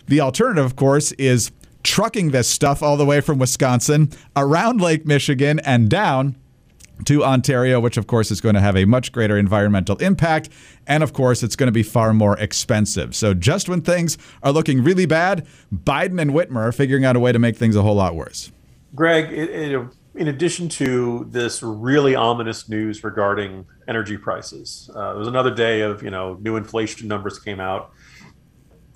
The 0.06 0.20
alternative, 0.20 0.64
of 0.64 0.76
course, 0.76 1.12
is 1.12 1.52
trucking 1.82 2.32
this 2.32 2.48
stuff 2.48 2.82
all 2.82 2.96
the 2.96 3.06
way 3.06 3.20
from 3.20 3.38
Wisconsin 3.38 4.10
around 4.34 4.80
Lake 4.80 5.06
Michigan 5.06 5.60
and 5.60 5.88
down 5.88 6.36
to 7.04 7.24
Ontario, 7.24 7.78
which 7.78 7.96
of 7.96 8.06
course 8.06 8.30
is 8.30 8.40
going 8.40 8.54
to 8.54 8.60
have 8.60 8.76
a 8.76 8.84
much 8.84 9.12
greater 9.12 9.36
environmental 9.36 9.96
impact. 9.98 10.48
And 10.86 11.02
of 11.02 11.12
course, 11.12 11.42
it's 11.42 11.56
going 11.56 11.68
to 11.68 11.72
be 11.72 11.82
far 11.82 12.14
more 12.14 12.38
expensive. 12.38 13.14
So 13.14 13.34
just 13.34 13.68
when 13.68 13.82
things 13.82 14.16
are 14.42 14.52
looking 14.52 14.82
really 14.82 15.06
bad, 15.06 15.46
Biden 15.74 16.20
and 16.20 16.30
Whitmer 16.30 16.68
are 16.68 16.72
figuring 16.72 17.04
out 17.04 17.16
a 17.16 17.20
way 17.20 17.32
to 17.32 17.38
make 17.38 17.56
things 17.56 17.76
a 17.76 17.82
whole 17.82 17.96
lot 17.96 18.14
worse. 18.14 18.50
Greg, 18.94 19.32
it, 19.32 19.50
it, 19.50 19.88
in 20.14 20.28
addition 20.28 20.68
to 20.70 21.26
this 21.30 21.62
really 21.62 22.14
ominous 22.14 22.68
news 22.68 23.04
regarding 23.04 23.66
energy 23.86 24.16
prices, 24.16 24.90
uh, 24.94 25.10
there 25.10 25.18
was 25.18 25.28
another 25.28 25.54
day 25.54 25.82
of, 25.82 26.02
you 26.02 26.10
know, 26.10 26.38
new 26.40 26.56
inflation 26.56 27.08
numbers 27.08 27.38
came 27.38 27.60
out 27.60 27.92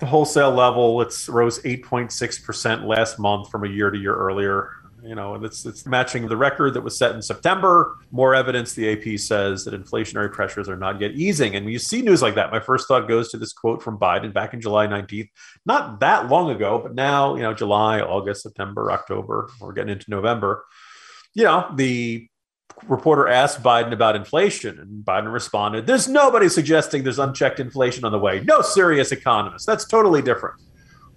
the 0.01 0.07
wholesale 0.07 0.51
level, 0.51 0.99
it's 1.01 1.29
rose 1.29 1.61
8.6% 1.61 2.85
last 2.85 3.19
month 3.19 3.51
from 3.51 3.63
a 3.63 3.69
year 3.69 3.91
to 3.91 3.97
year 3.97 4.15
earlier. 4.15 4.71
You 5.03 5.15
know, 5.15 5.33
and 5.33 5.43
it's, 5.43 5.65
it's 5.65 5.87
matching 5.87 6.27
the 6.27 6.37
record 6.37 6.75
that 6.75 6.81
was 6.81 6.97
set 6.97 7.15
in 7.15 7.21
September. 7.23 7.97
More 8.11 8.35
evidence, 8.35 8.73
the 8.73 8.91
AP 8.91 9.19
says, 9.19 9.65
that 9.65 9.73
inflationary 9.73 10.31
pressures 10.31 10.69
are 10.69 10.77
not 10.77 11.01
yet 11.01 11.11
easing. 11.11 11.55
And 11.55 11.65
when 11.65 11.73
you 11.73 11.79
see 11.79 12.03
news 12.03 12.21
like 12.21 12.35
that, 12.35 12.51
my 12.51 12.59
first 12.59 12.87
thought 12.87 13.07
goes 13.07 13.29
to 13.31 13.37
this 13.37 13.51
quote 13.51 13.81
from 13.81 13.97
Biden 13.97 14.31
back 14.31 14.53
in 14.53 14.61
July 14.61 14.85
19th, 14.85 15.29
not 15.65 15.99
that 16.01 16.29
long 16.29 16.51
ago, 16.51 16.79
but 16.79 16.93
now, 16.93 17.35
you 17.35 17.41
know, 17.41 17.53
July, 17.53 18.01
August, 18.01 18.43
September, 18.43 18.91
October, 18.91 19.49
we're 19.59 19.73
getting 19.73 19.93
into 19.93 20.09
November. 20.09 20.65
You 21.33 21.45
know, 21.45 21.71
the 21.75 22.27
reporter 22.87 23.27
asked 23.27 23.63
Biden 23.63 23.93
about 23.93 24.15
inflation, 24.15 24.79
and 24.79 25.03
Biden 25.03 25.31
responded, 25.31 25.87
There's 25.87 26.07
nobody 26.07 26.47
suggesting 26.47 27.03
there's 27.03 27.19
unchecked 27.19 27.59
inflation 27.59 28.05
on 28.05 28.11
the 28.11 28.19
way. 28.19 28.41
No 28.41 28.61
serious 28.61 29.11
economist. 29.11 29.65
That's 29.65 29.85
totally 29.85 30.21
different. 30.21 30.61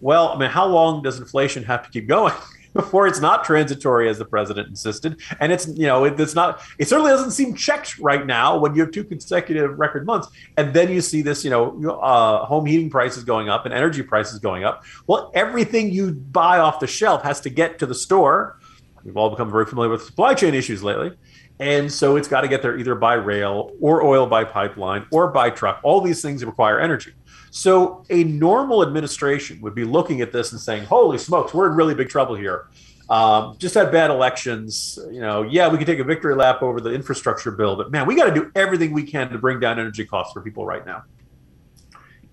Well, 0.00 0.28
I 0.28 0.38
mean, 0.38 0.50
how 0.50 0.66
long 0.66 1.02
does 1.02 1.18
inflation 1.18 1.64
have 1.64 1.82
to 1.84 1.90
keep 1.90 2.08
going? 2.08 2.34
before 2.74 3.06
it's 3.06 3.20
not 3.20 3.44
transitory, 3.44 4.08
as 4.08 4.18
the 4.18 4.24
president 4.24 4.68
insisted. 4.68 5.20
And 5.40 5.52
it's, 5.52 5.66
you 5.68 5.86
know, 5.86 6.04
it, 6.04 6.20
it's 6.20 6.34
not, 6.34 6.60
it 6.78 6.88
certainly 6.88 7.10
doesn't 7.10 7.30
seem 7.30 7.54
checked 7.54 7.98
right 7.98 8.26
now 8.26 8.58
when 8.58 8.74
you 8.74 8.82
have 8.82 8.90
two 8.90 9.04
consecutive 9.04 9.78
record 9.78 10.04
months. 10.04 10.28
And 10.56 10.74
then 10.74 10.90
you 10.90 11.00
see 11.00 11.22
this, 11.22 11.44
you 11.44 11.50
know, 11.50 11.98
uh, 12.00 12.44
home 12.44 12.66
heating 12.66 12.90
prices 12.90 13.24
going 13.24 13.48
up 13.48 13.64
and 13.64 13.72
energy 13.72 14.02
prices 14.02 14.38
going 14.38 14.64
up. 14.64 14.84
Well, 15.06 15.30
everything 15.34 15.90
you 15.90 16.12
buy 16.12 16.58
off 16.58 16.80
the 16.80 16.86
shelf 16.86 17.22
has 17.22 17.40
to 17.42 17.50
get 17.50 17.78
to 17.78 17.86
the 17.86 17.94
store. 17.94 18.58
We've 19.04 19.16
all 19.16 19.30
become 19.30 19.50
very 19.50 19.66
familiar 19.66 19.90
with 19.90 20.02
supply 20.02 20.34
chain 20.34 20.54
issues 20.54 20.82
lately. 20.82 21.12
And 21.60 21.92
so 21.92 22.16
it's 22.16 22.26
got 22.26 22.40
to 22.40 22.48
get 22.48 22.62
there 22.62 22.76
either 22.76 22.96
by 22.96 23.14
rail 23.14 23.70
or 23.80 24.02
oil 24.02 24.26
by 24.26 24.42
pipeline 24.42 25.06
or 25.12 25.28
by 25.28 25.50
truck. 25.50 25.78
All 25.84 26.00
these 26.00 26.20
things 26.20 26.44
require 26.44 26.80
energy. 26.80 27.12
So 27.56 28.04
a 28.10 28.24
normal 28.24 28.82
administration 28.82 29.60
would 29.60 29.76
be 29.76 29.84
looking 29.84 30.20
at 30.22 30.32
this 30.32 30.50
and 30.50 30.60
saying, 30.60 30.86
holy 30.86 31.18
smokes, 31.18 31.54
we're 31.54 31.70
in 31.70 31.76
really 31.76 31.94
big 31.94 32.08
trouble 32.08 32.34
here. 32.34 32.66
Um, 33.08 33.54
just 33.58 33.76
had 33.76 33.92
bad 33.92 34.10
elections. 34.10 34.98
You 35.12 35.20
know, 35.20 35.42
yeah, 35.42 35.68
we 35.68 35.78
could 35.78 35.86
take 35.86 36.00
a 36.00 36.04
victory 36.04 36.34
lap 36.34 36.62
over 36.62 36.80
the 36.80 36.90
infrastructure 36.90 37.52
bill, 37.52 37.76
but 37.76 37.92
man, 37.92 38.08
we 38.08 38.16
got 38.16 38.24
to 38.24 38.34
do 38.34 38.50
everything 38.56 38.92
we 38.92 39.04
can 39.04 39.30
to 39.30 39.38
bring 39.38 39.60
down 39.60 39.78
energy 39.78 40.04
costs 40.04 40.32
for 40.32 40.42
people 40.42 40.66
right 40.66 40.84
now. 40.84 41.04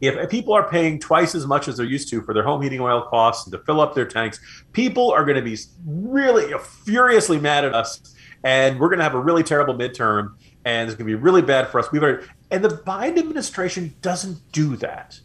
If 0.02 0.28
people 0.32 0.56
are 0.56 0.68
paying 0.68 0.98
twice 0.98 1.36
as 1.36 1.46
much 1.46 1.68
as 1.68 1.78
they're 1.78 1.86
used 1.86 2.10
to 2.10 2.24
for 2.24 2.34
their 2.34 2.42
home 2.42 2.64
heating 2.64 2.82
oil 2.82 3.04
costs 3.04 3.46
and 3.46 3.52
to 3.52 3.60
fill 3.60 3.80
up 3.80 3.94
their 3.94 4.08
tanks, 4.08 4.40
people 4.72 5.12
are 5.12 5.24
going 5.24 5.38
to 5.38 5.44
be 5.44 5.56
really 5.86 6.52
furiously 6.84 7.40
mad 7.40 7.64
at 7.64 7.76
us 7.76 8.16
and 8.44 8.80
we're 8.80 8.88
going 8.88 8.98
to 8.98 9.04
have 9.04 9.16
a 9.16 9.20
really 9.20 9.44
terrible 9.44 9.74
midterm, 9.74 10.34
and 10.66 10.90
it's 10.90 10.98
going 10.98 11.08
to 11.08 11.16
be 11.18 11.22
really 11.22 11.42
bad 11.42 11.68
for 11.68 11.80
us. 11.80 11.92
We've 11.92 12.02
already, 12.02 12.26
and 12.52 12.64
the 12.64 12.70
Biden 12.70 13.18
administration 13.18 13.96
doesn't 14.02 14.52
do 14.52 14.76
that. 14.78 15.20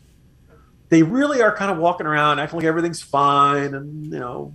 They 0.88 1.02
really 1.02 1.42
are 1.42 1.54
kind 1.54 1.70
of 1.70 1.78
walking 1.78 2.06
around 2.06 2.38
acting 2.38 2.60
like 2.60 2.66
everything's 2.66 3.02
fine, 3.02 3.74
and 3.74 4.04
you 4.04 4.18
know, 4.18 4.54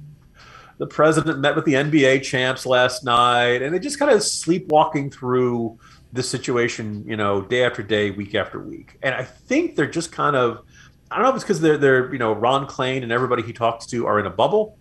the 0.78 0.88
president 0.88 1.40
met 1.40 1.56
with 1.56 1.66
the 1.66 1.74
NBA 1.74 2.24
champs 2.24 2.66
last 2.66 3.04
night, 3.04 3.62
and 3.62 3.74
they 3.74 3.80
just 3.80 4.00
kind 4.00 4.12
of 4.12 4.24
sleepwalking 4.24 5.12
through 5.12 5.78
the 6.14 6.24
situation, 6.24 7.04
you 7.08 7.16
know, 7.16 7.42
day 7.42 7.64
after 7.64 7.84
day, 7.84 8.12
week 8.12 8.36
after 8.36 8.60
week. 8.60 8.98
And 9.02 9.16
I 9.16 9.24
think 9.24 9.76
they're 9.76 9.90
just 9.90 10.12
kind 10.12 10.36
of, 10.36 10.64
I 11.10 11.16
don't 11.16 11.24
know 11.24 11.30
if 11.30 11.36
it's 11.36 11.44
because 11.44 11.62
they're, 11.62 11.78
they're, 11.78 12.12
you 12.12 12.20
know, 12.20 12.34
Ron 12.34 12.68
Klain 12.68 13.04
and 13.04 13.12
everybody 13.12 13.44
he 13.44 13.54
talks 13.54 13.86
to 13.88 14.08
are 14.08 14.20
in 14.20 14.26
a 14.26 14.30
bubble. 14.30 14.78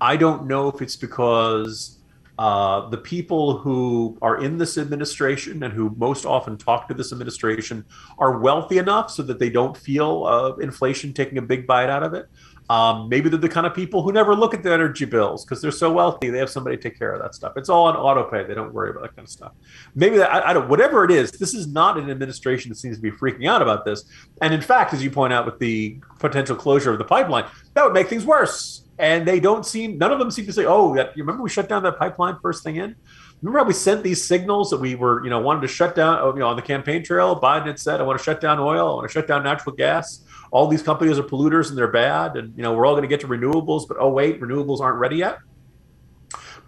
I 0.00 0.16
don't 0.16 0.46
know 0.46 0.68
if 0.68 0.80
it's 0.80 0.96
because 0.96 1.98
uh, 2.40 2.88
the 2.88 2.96
people 2.96 3.58
who 3.58 4.16
are 4.22 4.42
in 4.42 4.56
this 4.56 4.78
administration 4.78 5.62
and 5.62 5.74
who 5.74 5.94
most 5.98 6.24
often 6.24 6.56
talk 6.56 6.88
to 6.88 6.94
this 6.94 7.12
administration 7.12 7.84
are 8.18 8.38
wealthy 8.38 8.78
enough 8.78 9.10
so 9.10 9.22
that 9.22 9.38
they 9.38 9.50
don't 9.50 9.76
feel 9.76 10.24
uh, 10.24 10.54
inflation 10.56 11.12
taking 11.12 11.36
a 11.36 11.42
big 11.42 11.66
bite 11.66 11.90
out 11.90 12.02
of 12.02 12.14
it. 12.14 12.30
Um, 12.70 13.10
maybe 13.10 13.28
they're 13.28 13.38
the 13.38 13.46
kind 13.46 13.66
of 13.66 13.74
people 13.74 14.00
who 14.02 14.10
never 14.10 14.34
look 14.34 14.54
at 14.54 14.62
their 14.62 14.72
energy 14.72 15.04
bills 15.04 15.44
because 15.44 15.60
they're 15.60 15.70
so 15.70 15.92
wealthy. 15.92 16.30
They 16.30 16.38
have 16.38 16.48
somebody 16.48 16.78
take 16.78 16.98
care 16.98 17.12
of 17.12 17.20
that 17.20 17.34
stuff. 17.34 17.54
It's 17.56 17.68
all 17.68 17.88
on 17.88 17.96
autopay. 17.96 18.48
They 18.48 18.54
don't 18.54 18.72
worry 18.72 18.88
about 18.88 19.02
that 19.02 19.16
kind 19.16 19.26
of 19.26 19.30
stuff. 19.30 19.52
Maybe 19.94 20.16
that, 20.16 20.32
I, 20.32 20.50
I 20.50 20.52
don't, 20.54 20.66
whatever 20.66 21.04
it 21.04 21.10
is, 21.10 21.32
this 21.32 21.52
is 21.52 21.66
not 21.66 21.98
an 21.98 22.08
administration 22.08 22.70
that 22.70 22.76
seems 22.76 22.96
to 22.96 23.02
be 23.02 23.10
freaking 23.10 23.46
out 23.46 23.60
about 23.60 23.84
this. 23.84 24.04
And 24.40 24.54
in 24.54 24.62
fact, 24.62 24.94
as 24.94 25.04
you 25.04 25.10
point 25.10 25.34
out 25.34 25.44
with 25.44 25.58
the 25.58 25.98
potential 26.18 26.56
closure 26.56 26.90
of 26.90 26.96
the 26.96 27.04
pipeline, 27.04 27.44
that 27.74 27.84
would 27.84 27.92
make 27.92 28.08
things 28.08 28.24
worse 28.24 28.79
and 29.00 29.26
they 29.26 29.40
don't 29.40 29.64
seem 29.64 29.98
none 29.98 30.12
of 30.12 30.18
them 30.18 30.30
seem 30.30 30.46
to 30.46 30.52
say 30.52 30.66
oh 30.66 30.94
that, 30.94 31.16
you 31.16 31.22
remember 31.22 31.42
we 31.42 31.50
shut 31.50 31.68
down 31.68 31.82
that 31.82 31.98
pipeline 31.98 32.36
first 32.40 32.62
thing 32.62 32.76
in? 32.76 32.94
Remember 33.42 33.60
how 33.60 33.64
we 33.64 33.72
sent 33.72 34.04
these 34.04 34.22
signals 34.22 34.68
that 34.70 34.78
we 34.78 34.94
were 34.94 35.24
you 35.24 35.30
know 35.30 35.40
wanted 35.40 35.62
to 35.62 35.68
shut 35.68 35.94
down 35.96 36.18
oh, 36.20 36.32
you 36.32 36.40
know 36.40 36.48
on 36.48 36.56
the 36.56 36.62
campaign 36.62 37.02
trail? 37.02 37.40
Biden 37.40 37.66
had 37.66 37.78
said 37.78 38.00
i 38.00 38.04
want 38.04 38.18
to 38.18 38.24
shut 38.24 38.40
down 38.40 38.58
oil 38.58 38.92
i 38.92 38.94
want 38.94 39.08
to 39.08 39.12
shut 39.12 39.26
down 39.26 39.42
natural 39.42 39.74
gas. 39.74 40.24
All 40.52 40.66
these 40.66 40.82
companies 40.82 41.18
are 41.18 41.22
polluters 41.22 41.70
and 41.70 41.78
they're 41.78 41.88
bad 41.88 42.36
and 42.36 42.56
you 42.56 42.62
know 42.62 42.74
we're 42.74 42.86
all 42.86 42.92
going 42.92 43.02
to 43.02 43.08
get 43.08 43.20
to 43.20 43.28
renewables 43.28 43.88
but 43.88 43.96
oh 43.98 44.10
wait 44.10 44.40
renewables 44.40 44.80
aren't 44.80 44.98
ready 44.98 45.16
yet. 45.16 45.38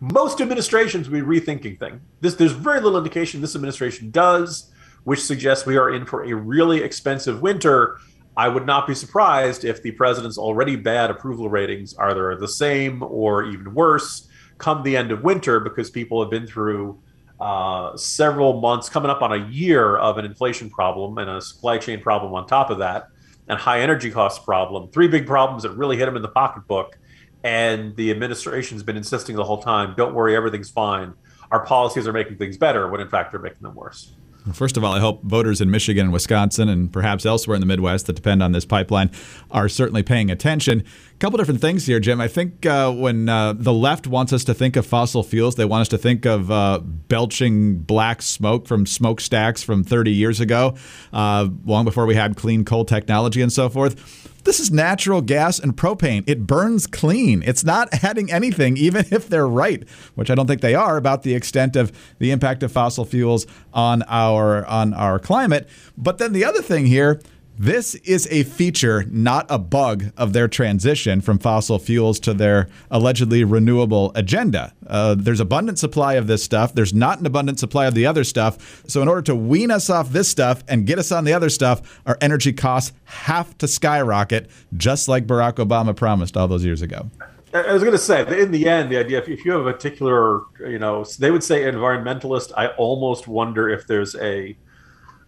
Most 0.01 0.41
administrations 0.41 1.09
will 1.09 1.21
be 1.21 1.41
rethinking 1.41 1.79
thing 1.79 2.01
this 2.21 2.35
there's 2.35 2.53
very 2.53 2.81
little 2.81 2.99
indication 2.99 3.41
this 3.41 3.55
administration 3.55 4.11
does 4.11 4.71
which 5.05 5.23
suggests 5.23 5.67
we 5.67 5.77
are 5.77 5.93
in 5.93 6.07
for 6.07 6.25
a 6.25 6.33
really 6.33 6.81
expensive 6.81 7.43
winter 7.43 7.99
I 8.37 8.49
would 8.49 8.67
not 8.67 8.87
be 8.87 8.95
surprised 8.95 9.65
if 9.65 9.83
the 9.83 9.91
president's 9.91 10.39
already 10.39 10.77
bad 10.77 11.11
approval 11.11 11.49
ratings 11.49 11.95
are 11.95 12.11
either 12.11 12.37
the 12.37 12.49
same 12.49 13.03
or 13.03 13.45
even 13.45 13.75
worse 13.75 14.29
come 14.59 14.83
the 14.83 14.97
end 14.97 15.11
of 15.11 15.23
winter 15.23 15.61
because 15.61 15.91
people 15.91 16.23
have 16.23 16.31
been 16.31 16.47
through 16.47 16.99
uh, 17.41 17.97
several 17.97 18.61
months, 18.61 18.89
coming 18.89 19.11
up 19.11 19.21
on 19.21 19.33
a 19.33 19.49
year 19.49 19.97
of 19.97 20.17
an 20.17 20.25
inflation 20.25 20.71
problem 20.71 21.19
and 21.19 21.29
a 21.29 21.41
supply 21.41 21.77
chain 21.77 22.01
problem 22.01 22.33
on 22.33 22.47
top 22.47 22.71
of 22.71 22.79
that, 22.79 23.09
and 23.49 23.59
high 23.59 23.81
energy 23.81 24.11
cost 24.11 24.45
problem. 24.45 24.89
Three 24.91 25.09
big 25.09 25.27
problems 25.27 25.65
that 25.65 25.73
really 25.73 25.97
hit 25.97 26.07
them 26.07 26.15
in 26.15 26.23
the 26.23 26.29
pocketbook. 26.29 26.97
And 27.43 27.97
the 27.97 28.13
administration's 28.13 28.85
been 28.85 28.97
insisting 28.97 29.35
the 29.35 29.43
whole 29.43 29.61
time, 29.61 29.95
don't 29.97 30.15
worry, 30.15 30.37
everything's 30.37 30.71
fine. 30.71 31.13
Our 31.51 31.67
policies 31.67 32.07
are 32.07 32.13
making 32.13 32.37
things 32.37 32.57
better 32.57 32.89
when 32.89 33.01
in 33.01 33.09
fact 33.09 33.33
they're 33.33 33.41
making 33.41 33.63
them 33.63 33.75
worse. 33.75 34.15
First 34.53 34.77
of 34.77 34.83
all, 34.83 34.93
I 34.93 34.99
hope 34.99 35.23
voters 35.23 35.61
in 35.61 35.71
Michigan 35.71 36.07
and 36.07 36.13
Wisconsin 36.13 36.69
and 36.69 36.93
perhaps 36.93 37.25
elsewhere 37.25 37.55
in 37.55 37.61
the 37.61 37.67
Midwest 37.67 38.07
that 38.07 38.15
depend 38.15 38.43
on 38.43 38.51
this 38.51 38.65
pipeline 38.65 39.11
are 39.53 39.69
certainly 39.69 40.03
paying 40.03 40.31
attention. 40.33 40.81
A 40.81 41.19
couple 41.19 41.39
different 41.39 41.61
things 41.61 41.87
here, 41.87 42.01
Jim. 42.01 42.21
I 42.21 42.27
think 42.27 42.67
uh, 42.67 42.93
when 42.93 43.29
uh, 43.29 43.53
the 43.53 43.73
left 43.73 44.09
wants 44.09 44.33
us 44.33 44.43
to 44.45 44.55
think 44.55 44.75
of 44.75 44.85
fossil 44.85 45.23
fuels, 45.23 45.55
they 45.55 45.65
want 45.65 45.83
us 45.83 45.89
to 45.89 45.99
think 45.99 46.27
of 46.27 46.51
uh, 46.51 46.81
belching 46.83 47.79
black 47.79 48.21
smoke 48.21 48.67
from 48.67 48.85
smokestacks 48.85 49.63
from 49.63 49.85
30 49.85 50.11
years 50.11 50.41
ago, 50.41 50.75
uh, 51.13 51.49
long 51.65 51.85
before 51.85 52.07
we 52.07 52.17
had 52.17 52.37
clean 52.37 52.65
coal 52.65 52.85
technology 52.85 53.43
and 53.43 53.53
so 53.53 53.69
forth. 53.69 54.32
This 54.45 54.59
is 54.59 54.71
natural 54.71 55.21
gas 55.21 55.59
and 55.59 55.77
propane. 55.77 56.25
It 56.27 56.47
burns 56.47 56.87
clean. 56.87 57.43
It's 57.47 57.65
not 57.65 57.89
adding 58.05 58.31
anything, 58.33 58.77
even 58.77 59.05
if 59.11 59.29
they're 59.29 59.49
right, 59.49 59.89
which 60.15 60.31
I 60.31 60.35
don't 60.35 60.47
think 60.47 60.61
they 60.61 60.75
are, 60.75 60.97
about 60.97 61.23
the 61.23 61.35
extent 61.35 61.77
of 61.77 61.93
the 62.19 62.31
impact 62.31 62.63
of 62.63 62.73
fossil 62.73 63.05
fuels 63.05 63.47
on 63.73 64.03
our 64.09 64.67
on 64.67 64.95
our 64.95 65.19
climate. 65.19 65.69
But 65.97 66.19
then 66.19 66.33
the 66.33 66.45
other 66.45 66.63
thing 66.63 66.87
here 66.87 67.21
this 67.63 67.95
is 67.95 68.27
a 68.33 68.43
feature, 68.43 69.05
not 69.09 69.47
a 69.49 69.57
bug, 69.57 70.07
of 70.17 70.33
their 70.33 70.49
transition 70.49 71.21
from 71.21 71.39
fossil 71.39 71.79
fuels 71.79 72.19
to 72.19 72.35
their 72.35 72.69
allegedly 72.91 73.45
renewable 73.45 74.11
agenda. 74.17 74.73
Uh, 74.85 75.15
there's 75.17 75.39
abundant 75.39 75.79
supply 75.79 76.15
of 76.15 76.27
this 76.27 76.43
stuff. 76.43 76.75
There's 76.75 76.93
not 76.93 77.21
an 77.21 77.27
abundant 77.27 77.61
supply 77.61 77.87
of 77.87 77.95
the 77.95 78.05
other 78.05 78.25
stuff. 78.25 78.83
So, 78.89 79.01
in 79.01 79.07
order 79.07 79.23
to 79.23 79.37
wean 79.37 79.71
us 79.71 79.89
off 79.89 80.11
this 80.11 80.29
stuff 80.29 80.65
and 80.67 80.89
get 80.89 80.99
us 80.99 81.13
on 81.13 81.23
the 81.23 81.35
other 81.35 81.49
stuff, 81.49 82.03
our 82.05 82.19
energy 82.21 82.53
costs 82.53 82.93
have 83.05 83.57
to 83.59 83.69
skyrocket, 83.69 84.51
just 84.77 85.07
like 85.07 85.29
Barack 85.29 85.65
Obama 85.65 85.95
promised 85.95 86.37
all 86.37 86.49
those 86.49 86.65
years 86.65 86.83
ago. 86.83 87.13
I 87.55 87.73
was 87.73 87.85
going 87.85 87.95
to 87.95 87.99
say, 87.99 88.23
in 88.41 88.51
the 88.51 88.69
end, 88.69 88.91
the 88.91 88.97
idea 88.97 89.23
if 89.23 89.45
you 89.45 89.53
have 89.53 89.65
a 89.65 89.73
particular, 89.73 90.41
you 90.69 90.81
know, 90.81 91.05
they 91.21 91.31
would 91.31 91.45
say 91.45 91.63
environmentalist. 91.63 92.51
I 92.57 92.69
almost 92.71 93.29
wonder 93.29 93.69
if 93.69 93.87
there's 93.87 94.17
a 94.17 94.57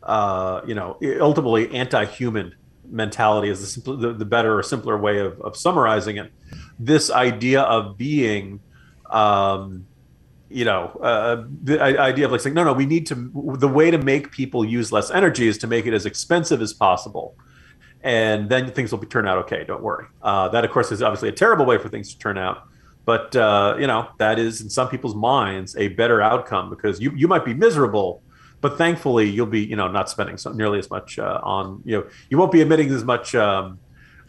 uh, 0.05 0.61
you 0.67 0.75
know, 0.75 0.99
ultimately 1.21 1.75
anti-human 1.75 2.55
mentality 2.91 3.49
is 3.49 3.77
the, 3.77 3.97
the, 3.97 4.13
the, 4.13 4.25
better 4.25 4.59
or 4.59 4.63
simpler 4.63 4.99
way 4.99 5.19
of, 5.19 5.41
of 5.41 5.57
summarizing 5.57 6.19
it. 6.19 6.31
This 6.79 7.11
idea 7.11 7.63
of 7.63 7.97
being, 7.97 8.61
um, 9.11 9.87
you 10.51 10.67
know, 10.67 10.89
uh, 11.03 11.45
the 11.63 11.81
idea 11.81 12.27
of 12.27 12.33
like 12.33 12.43
saying, 12.43 12.55
no, 12.55 12.65
no, 12.65 12.75
we 12.75 12.85
need 12.85 13.07
to, 13.07 13.31
the 13.57 13.69
way 13.69 13.91
to 13.91 13.99
make 13.99 14.31
people 14.31 14.65
use 14.65 14.93
less 14.93 15.11
energy 15.11 15.49
is 15.49 15.57
to 15.59 15.67
make 15.67 15.87
it 15.87 15.95
as 15.95 16.05
expensive 16.05 16.61
as 16.61 16.73
possible. 16.73 17.35
And 18.03 18.51
then 18.51 18.71
things 18.71 18.93
will 18.93 18.99
be, 18.99 19.07
turn 19.07 19.27
out 19.27 19.39
okay. 19.39 19.65
Don't 19.65 19.83
worry. 19.83 20.05
Uh, 20.23 20.49
that, 20.49 20.65
of 20.65 20.71
course, 20.71 20.93
is 20.93 21.03
obviously 21.03 21.31
a 21.31 21.33
terrible 21.33 21.65
way 21.65 21.79
for 21.79 21.89
things 21.89 22.13
to 22.13 22.19
turn 22.19 22.37
out. 22.37 22.69
But, 23.07 23.35
uh, 23.35 23.77
you 23.79 23.87
know, 23.87 24.09
that 24.19 24.39
is 24.39 24.61
in 24.61 24.69
some 24.69 24.89
people's 24.89 25.15
minds 25.15 25.75
a 25.77 25.89
better 25.89 26.21
outcome 26.21 26.69
because 26.69 27.01
you, 27.01 27.13
you 27.17 27.27
might 27.27 27.47
be 27.47 27.55
miserable 27.55 28.23
but 28.65 28.79
thankfully 28.79 29.29
you'll 29.29 29.45
be 29.45 29.61
you 29.61 29.77
know 29.77 29.89
not 29.89 30.09
spending 30.09 30.39
so 30.39 30.51
nearly 30.51 30.79
as 30.79 30.89
much 30.89 31.19
uh, 31.19 31.39
on 31.43 31.83
you 31.85 31.99
know 31.99 32.07
you 32.31 32.39
won't 32.39 32.51
be 32.51 32.63
emitting 32.63 32.91
as 32.91 33.05
much 33.05 33.35
um, 33.35 33.79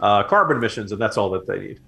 uh, 0.01 0.24
carbon 0.24 0.58
emissions 0.58 0.92
and 0.92 1.00
that's 1.00 1.18
all 1.18 1.30
that 1.30 1.48
they 1.48 1.58
need 1.58 1.80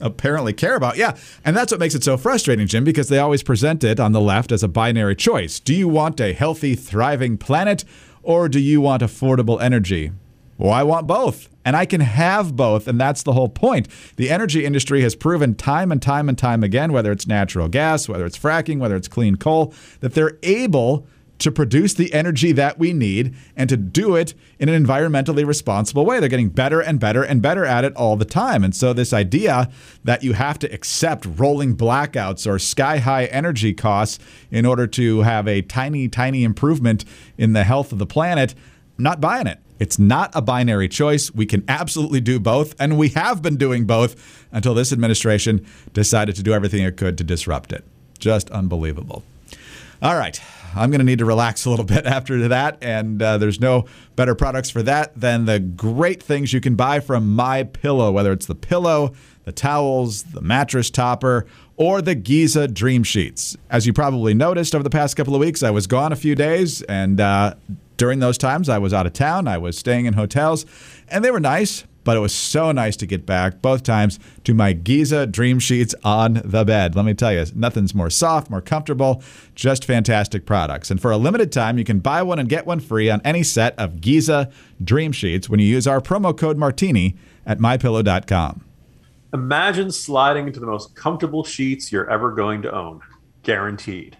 apparently 0.00 0.52
care 0.52 0.76
about. 0.76 0.96
Yeah. 0.96 1.16
And 1.44 1.56
that's 1.56 1.72
what 1.72 1.80
makes 1.80 1.96
it 1.96 2.04
so 2.04 2.16
frustrating, 2.16 2.68
Jim, 2.68 2.84
because 2.84 3.08
they 3.08 3.18
always 3.18 3.42
present 3.42 3.82
it 3.82 3.98
on 3.98 4.12
the 4.12 4.20
left 4.20 4.52
as 4.52 4.62
a 4.62 4.68
binary 4.68 5.16
choice. 5.16 5.58
Do 5.58 5.74
you 5.74 5.88
want 5.88 6.20
a 6.20 6.32
healthy, 6.32 6.76
thriving 6.76 7.36
planet 7.36 7.84
or 8.22 8.48
do 8.48 8.60
you 8.60 8.80
want 8.80 9.02
affordable 9.02 9.60
energy? 9.60 10.12
Well, 10.56 10.70
I 10.72 10.84
want 10.84 11.08
both. 11.08 11.48
And 11.64 11.76
I 11.76 11.84
can 11.84 12.00
have 12.00 12.56
both. 12.56 12.86
And 12.86 13.00
that's 13.00 13.22
the 13.22 13.32
whole 13.32 13.48
point. 13.48 13.88
The 14.16 14.30
energy 14.30 14.64
industry 14.64 15.02
has 15.02 15.14
proven 15.14 15.54
time 15.54 15.90
and 15.90 16.00
time 16.00 16.28
and 16.28 16.38
time 16.38 16.62
again, 16.62 16.92
whether 16.92 17.10
it's 17.10 17.26
natural 17.26 17.68
gas, 17.68 18.08
whether 18.08 18.24
it's 18.24 18.38
fracking, 18.38 18.78
whether 18.78 18.96
it's 18.96 19.08
clean 19.08 19.36
coal, 19.36 19.74
that 20.00 20.14
they're 20.14 20.38
able 20.44 21.06
to 21.38 21.52
produce 21.52 21.94
the 21.94 22.12
energy 22.12 22.52
that 22.52 22.78
we 22.78 22.92
need 22.92 23.34
and 23.56 23.68
to 23.68 23.76
do 23.76 24.16
it 24.16 24.34
in 24.58 24.68
an 24.68 24.84
environmentally 24.84 25.46
responsible 25.46 26.04
way. 26.04 26.20
They're 26.20 26.28
getting 26.28 26.48
better 26.48 26.80
and 26.80 26.98
better 26.98 27.22
and 27.22 27.40
better 27.40 27.64
at 27.64 27.84
it 27.84 27.94
all 27.96 28.16
the 28.16 28.24
time. 28.24 28.64
And 28.64 28.74
so, 28.74 28.92
this 28.92 29.12
idea 29.12 29.70
that 30.04 30.22
you 30.22 30.32
have 30.32 30.58
to 30.60 30.72
accept 30.72 31.26
rolling 31.26 31.76
blackouts 31.76 32.50
or 32.50 32.58
sky 32.58 32.98
high 32.98 33.26
energy 33.26 33.72
costs 33.72 34.18
in 34.50 34.66
order 34.66 34.86
to 34.88 35.20
have 35.20 35.46
a 35.46 35.62
tiny, 35.62 36.08
tiny 36.08 36.44
improvement 36.44 37.04
in 37.36 37.52
the 37.52 37.64
health 37.64 37.92
of 37.92 37.98
the 37.98 38.06
planet, 38.06 38.54
I'm 38.96 39.04
not 39.04 39.20
buying 39.20 39.46
it. 39.46 39.58
It's 39.78 39.98
not 39.98 40.32
a 40.34 40.42
binary 40.42 40.88
choice. 40.88 41.32
We 41.32 41.46
can 41.46 41.64
absolutely 41.68 42.20
do 42.20 42.40
both, 42.40 42.74
and 42.80 42.98
we 42.98 43.10
have 43.10 43.42
been 43.42 43.56
doing 43.56 43.84
both 43.84 44.46
until 44.50 44.74
this 44.74 44.92
administration 44.92 45.64
decided 45.92 46.34
to 46.36 46.42
do 46.42 46.52
everything 46.52 46.82
it 46.82 46.96
could 46.96 47.16
to 47.18 47.24
disrupt 47.24 47.72
it. 47.72 47.84
Just 48.18 48.50
unbelievable. 48.50 49.22
All 50.02 50.16
right. 50.16 50.40
I'm 50.74 50.90
going 50.90 51.00
to 51.00 51.04
need 51.04 51.18
to 51.18 51.24
relax 51.24 51.64
a 51.64 51.70
little 51.70 51.84
bit 51.86 52.06
after 52.06 52.48
that. 52.48 52.78
And 52.82 53.22
uh, 53.22 53.38
there's 53.38 53.60
no 53.60 53.84
better 54.16 54.34
products 54.34 54.70
for 54.70 54.82
that 54.82 55.18
than 55.18 55.44
the 55.44 55.58
great 55.60 56.22
things 56.22 56.52
you 56.52 56.60
can 56.60 56.74
buy 56.74 57.00
from 57.00 57.34
My 57.34 57.64
Pillow, 57.64 58.12
whether 58.12 58.32
it's 58.32 58.46
the 58.46 58.54
pillow, 58.54 59.12
the 59.44 59.52
towels, 59.52 60.24
the 60.24 60.40
mattress 60.40 60.90
topper, 60.90 61.46
or 61.76 62.02
the 62.02 62.14
Giza 62.14 62.68
Dream 62.68 63.02
Sheets. 63.04 63.56
As 63.70 63.86
you 63.86 63.92
probably 63.92 64.34
noticed 64.34 64.74
over 64.74 64.82
the 64.82 64.90
past 64.90 65.16
couple 65.16 65.34
of 65.34 65.40
weeks, 65.40 65.62
I 65.62 65.70
was 65.70 65.86
gone 65.86 66.12
a 66.12 66.16
few 66.16 66.34
days, 66.34 66.82
and 66.82 67.20
uh, 67.20 67.54
during 67.96 68.18
those 68.18 68.36
times, 68.36 68.68
I 68.68 68.78
was 68.78 68.92
out 68.92 69.06
of 69.06 69.12
town. 69.12 69.46
I 69.46 69.58
was 69.58 69.78
staying 69.78 70.06
in 70.06 70.14
hotels, 70.14 70.66
and 71.08 71.24
they 71.24 71.30
were 71.30 71.40
nice, 71.40 71.84
but 72.08 72.16
it 72.16 72.20
was 72.20 72.32
so 72.32 72.72
nice 72.72 72.96
to 72.96 73.04
get 73.04 73.26
back 73.26 73.60
both 73.60 73.82
times 73.82 74.18
to 74.42 74.54
my 74.54 74.72
Giza 74.72 75.26
Dream 75.26 75.58
Sheets 75.58 75.94
on 76.02 76.40
the 76.42 76.64
bed. 76.64 76.96
Let 76.96 77.04
me 77.04 77.12
tell 77.12 77.34
you, 77.34 77.44
nothing's 77.54 77.94
more 77.94 78.08
soft, 78.08 78.48
more 78.48 78.62
comfortable, 78.62 79.22
just 79.54 79.84
fantastic 79.84 80.46
products. 80.46 80.90
And 80.90 81.02
for 81.02 81.10
a 81.10 81.18
limited 81.18 81.52
time, 81.52 81.76
you 81.76 81.84
can 81.84 81.98
buy 81.98 82.22
one 82.22 82.38
and 82.38 82.48
get 82.48 82.64
one 82.64 82.80
free 82.80 83.10
on 83.10 83.20
any 83.26 83.42
set 83.42 83.78
of 83.78 84.00
Giza 84.00 84.50
Dream 84.82 85.12
Sheets 85.12 85.50
when 85.50 85.60
you 85.60 85.66
use 85.66 85.86
our 85.86 86.00
promo 86.00 86.34
code 86.34 86.56
Martini 86.56 87.14
at 87.44 87.58
mypillow.com. 87.58 88.64
Imagine 89.34 89.92
sliding 89.92 90.46
into 90.46 90.60
the 90.60 90.66
most 90.66 90.96
comfortable 90.96 91.44
sheets 91.44 91.92
you're 91.92 92.10
ever 92.10 92.32
going 92.32 92.62
to 92.62 92.74
own, 92.74 93.02
guaranteed. 93.42 94.16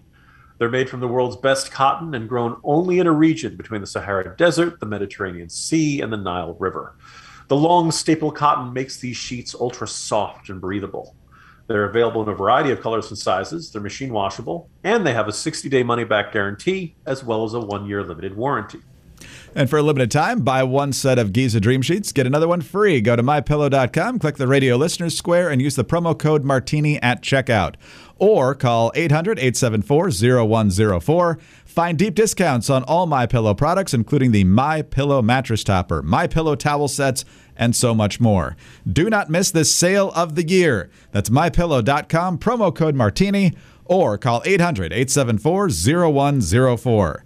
They're 0.59 0.69
made 0.69 0.91
from 0.91 0.99
the 0.99 1.07
world's 1.07 1.37
best 1.37 1.71
cotton 1.71 2.13
and 2.13 2.29
grown 2.29 2.59
only 2.63 2.99
in 2.99 3.07
a 3.07 3.11
region 3.11 3.55
between 3.55 3.81
the 3.81 3.87
Sahara 3.87 4.35
Desert, 4.37 4.79
the 4.79 4.85
Mediterranean 4.85 5.49
Sea, 5.49 6.01
and 6.01 6.13
the 6.13 6.17
Nile 6.17 6.53
River. 6.59 6.93
The 7.49 7.57
long 7.57 7.91
staple 7.91 8.31
cotton 8.31 8.73
makes 8.73 8.97
these 8.97 9.17
sheets 9.17 9.55
ultra 9.55 9.87
soft 9.87 10.49
and 10.49 10.61
breathable. 10.61 11.15
They're 11.65 11.85
available 11.85 12.21
in 12.21 12.29
a 12.29 12.35
variety 12.35 12.69
of 12.69 12.79
colors 12.79 13.09
and 13.09 13.17
sizes. 13.17 13.71
They're 13.71 13.81
machine 13.81 14.13
washable, 14.13 14.69
and 14.83 15.05
they 15.05 15.13
have 15.13 15.27
a 15.27 15.33
60 15.33 15.67
day 15.67 15.81
money 15.81 16.03
back 16.03 16.31
guarantee 16.31 16.95
as 17.07 17.23
well 17.23 17.43
as 17.43 17.55
a 17.55 17.59
one 17.59 17.87
year 17.87 18.03
limited 18.03 18.37
warranty. 18.37 18.81
And 19.55 19.69
for 19.69 19.77
a 19.79 19.81
limited 19.81 20.11
time, 20.11 20.41
buy 20.41 20.63
one 20.63 20.93
set 20.93 21.17
of 21.17 21.33
Giza 21.33 21.59
Dream 21.59 21.81
Sheets, 21.81 22.11
get 22.11 22.27
another 22.27 22.47
one 22.47 22.61
free. 22.61 23.01
Go 23.01 23.15
to 23.15 23.23
mypillow.com, 23.23 24.19
click 24.19 24.37
the 24.37 24.47
radio 24.47 24.75
listeners 24.75 25.17
square, 25.17 25.49
and 25.49 25.61
use 25.61 25.75
the 25.75 25.83
promo 25.83 26.17
code 26.17 26.43
Martini 26.43 27.01
at 27.01 27.23
checkout. 27.23 27.75
Or 28.17 28.53
call 28.53 28.91
800 28.95 29.39
874 29.39 30.11
0104. 30.45 31.39
Find 31.65 31.97
deep 31.97 32.15
discounts 32.15 32.69
on 32.69 32.83
all 32.83 33.07
My 33.07 33.25
Pillow 33.25 33.53
products, 33.53 33.93
including 33.93 34.31
the 34.31 34.43
My 34.43 34.81
Pillow 34.81 35.21
mattress 35.21 35.63
topper, 35.63 36.03
My 36.03 36.27
Pillow 36.27 36.55
towel 36.55 36.87
sets, 36.87 37.25
and 37.55 37.75
so 37.75 37.95
much 37.95 38.19
more. 38.19 38.55
Do 38.91 39.09
not 39.09 39.29
miss 39.29 39.51
this 39.51 39.73
sale 39.73 40.11
of 40.15 40.35
the 40.35 40.47
year. 40.47 40.89
That's 41.11 41.29
mypillow.com, 41.29 42.37
promo 42.37 42.75
code 42.75 42.95
Martini, 42.95 43.53
or 43.85 44.17
call 44.17 44.41
800 44.45 44.93
874 44.93 45.69
0104. 45.69 47.25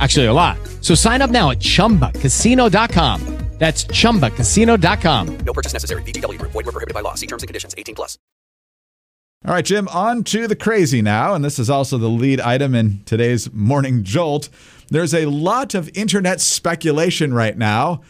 Actually, 0.00 0.26
a 0.26 0.32
lot. 0.32 0.58
So 0.82 0.94
sign 0.94 1.22
up 1.22 1.30
now 1.30 1.50
at 1.50 1.58
chumbacasino.com. 1.58 3.38
That's 3.58 3.84
ChumbaCasino.com. 3.86 5.38
No 5.38 5.52
purchase 5.52 5.72
necessary. 5.72 6.02
VGW. 6.02 6.38
Void 6.38 6.54
were 6.54 6.72
prohibited 6.72 6.94
by 6.94 7.00
law. 7.00 7.14
See 7.14 7.26
terms 7.26 7.42
and 7.42 7.48
conditions. 7.48 7.74
18 7.76 7.94
plus. 7.94 8.18
All 9.44 9.54
right, 9.54 9.64
Jim, 9.64 9.88
on 9.88 10.24
to 10.24 10.46
the 10.48 10.56
crazy 10.56 11.02
now. 11.02 11.34
And 11.34 11.44
this 11.44 11.58
is 11.58 11.68
also 11.70 11.98
the 11.98 12.08
lead 12.08 12.40
item 12.40 12.74
in 12.74 13.02
today's 13.04 13.52
morning 13.52 14.02
jolt. 14.04 14.48
there's 14.90 15.14
a 15.14 15.26
lot 15.26 15.74
of 15.74 15.90
internet 15.94 16.40
speculation 16.40 17.34
right 17.34 17.56
now. 17.56 18.00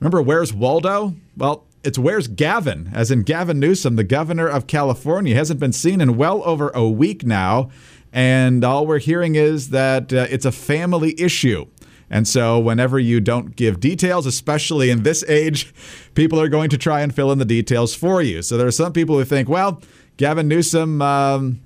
Remember, 0.00 0.20
where's 0.20 0.52
Waldo? 0.52 1.14
Well, 1.36 1.64
it's 1.82 1.98
where's 1.98 2.26
Gavin, 2.26 2.90
as 2.92 3.10
in 3.12 3.22
Gavin 3.22 3.60
Newsom, 3.60 3.94
the 3.96 4.04
governor 4.04 4.48
of 4.48 4.66
California, 4.66 5.34
he 5.34 5.38
hasn't 5.38 5.60
been 5.60 5.72
seen 5.72 6.00
in 6.00 6.16
well 6.16 6.42
over 6.44 6.70
a 6.70 6.86
week 6.88 7.24
now. 7.24 7.70
And 8.12 8.64
all 8.64 8.86
we're 8.86 8.98
hearing 8.98 9.34
is 9.34 9.70
that 9.70 10.12
uh, 10.12 10.26
it's 10.30 10.44
a 10.44 10.52
family 10.52 11.14
issue. 11.20 11.66
And 12.08 12.26
so, 12.28 12.58
whenever 12.58 12.98
you 13.00 13.20
don't 13.20 13.56
give 13.56 13.80
details, 13.80 14.26
especially 14.26 14.90
in 14.90 15.02
this 15.02 15.24
age, 15.28 15.74
people 16.14 16.40
are 16.40 16.48
going 16.48 16.70
to 16.70 16.78
try 16.78 17.00
and 17.00 17.14
fill 17.14 17.32
in 17.32 17.38
the 17.38 17.44
details 17.44 17.94
for 17.94 18.22
you. 18.22 18.42
So, 18.42 18.56
there 18.56 18.66
are 18.66 18.72
some 18.72 18.92
people 18.92 19.18
who 19.18 19.24
think, 19.24 19.48
well, 19.48 19.82
Gavin 20.16 20.46
Newsom, 20.46 21.02
um, 21.02 21.60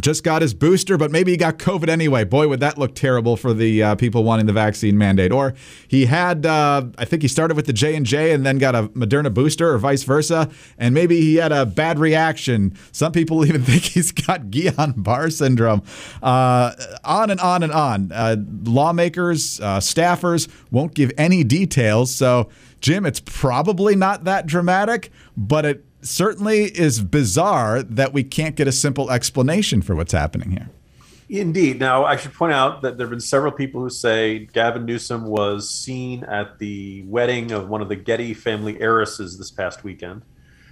just 0.00 0.24
got 0.24 0.42
his 0.42 0.54
booster, 0.54 0.96
but 0.96 1.10
maybe 1.10 1.30
he 1.30 1.36
got 1.36 1.58
COVID 1.58 1.88
anyway. 1.88 2.24
Boy, 2.24 2.48
would 2.48 2.60
that 2.60 2.78
look 2.78 2.94
terrible 2.94 3.36
for 3.36 3.52
the 3.52 3.82
uh, 3.82 3.94
people 3.94 4.24
wanting 4.24 4.46
the 4.46 4.52
vaccine 4.52 4.98
mandate. 4.98 5.32
Or 5.32 5.54
he 5.86 6.06
had, 6.06 6.46
uh, 6.46 6.86
I 6.98 7.04
think 7.04 7.22
he 7.22 7.28
started 7.28 7.56
with 7.56 7.66
the 7.66 7.72
J 7.72 7.94
and 7.94 8.06
J 8.06 8.32
and 8.32 8.44
then 8.44 8.58
got 8.58 8.74
a 8.74 8.84
Moderna 8.88 9.32
booster, 9.32 9.72
or 9.72 9.78
vice 9.78 10.02
versa, 10.02 10.50
and 10.78 10.94
maybe 10.94 11.20
he 11.20 11.36
had 11.36 11.52
a 11.52 11.66
bad 11.66 11.98
reaction. 11.98 12.76
Some 12.92 13.12
people 13.12 13.44
even 13.46 13.62
think 13.62 13.82
he's 13.82 14.12
got 14.12 14.44
Guillain-Barré 14.44 15.32
syndrome. 15.32 15.82
Uh, 16.22 16.74
on 17.04 17.30
and 17.30 17.40
on 17.40 17.62
and 17.62 17.72
on. 17.72 18.12
Uh, 18.12 18.36
lawmakers, 18.64 19.60
uh, 19.60 19.78
staffers 19.78 20.48
won't 20.70 20.94
give 20.94 21.12
any 21.18 21.44
details. 21.44 22.14
So, 22.14 22.48
Jim, 22.80 23.04
it's 23.06 23.20
probably 23.20 23.96
not 23.96 24.24
that 24.24 24.46
dramatic, 24.46 25.10
but 25.36 25.64
it 25.64 25.84
certainly 26.02 26.64
is 26.64 27.00
bizarre 27.00 27.82
that 27.82 28.12
we 28.12 28.22
can't 28.22 28.56
get 28.56 28.68
a 28.68 28.72
simple 28.72 29.10
explanation 29.10 29.82
for 29.82 29.94
what's 29.94 30.12
happening 30.12 30.50
here. 30.50 30.68
Indeed. 31.30 31.78
Now, 31.78 32.06
I 32.06 32.16
should 32.16 32.32
point 32.32 32.54
out 32.54 32.80
that 32.82 32.96
there 32.96 33.06
have 33.06 33.10
been 33.10 33.20
several 33.20 33.52
people 33.52 33.82
who 33.82 33.90
say 33.90 34.46
Gavin 34.52 34.86
Newsom 34.86 35.26
was 35.26 35.68
seen 35.68 36.24
at 36.24 36.58
the 36.58 37.02
wedding 37.06 37.52
of 37.52 37.68
one 37.68 37.82
of 37.82 37.90
the 37.90 37.96
Getty 37.96 38.32
family 38.32 38.80
heiresses 38.80 39.36
this 39.36 39.50
past 39.50 39.84
weekend. 39.84 40.22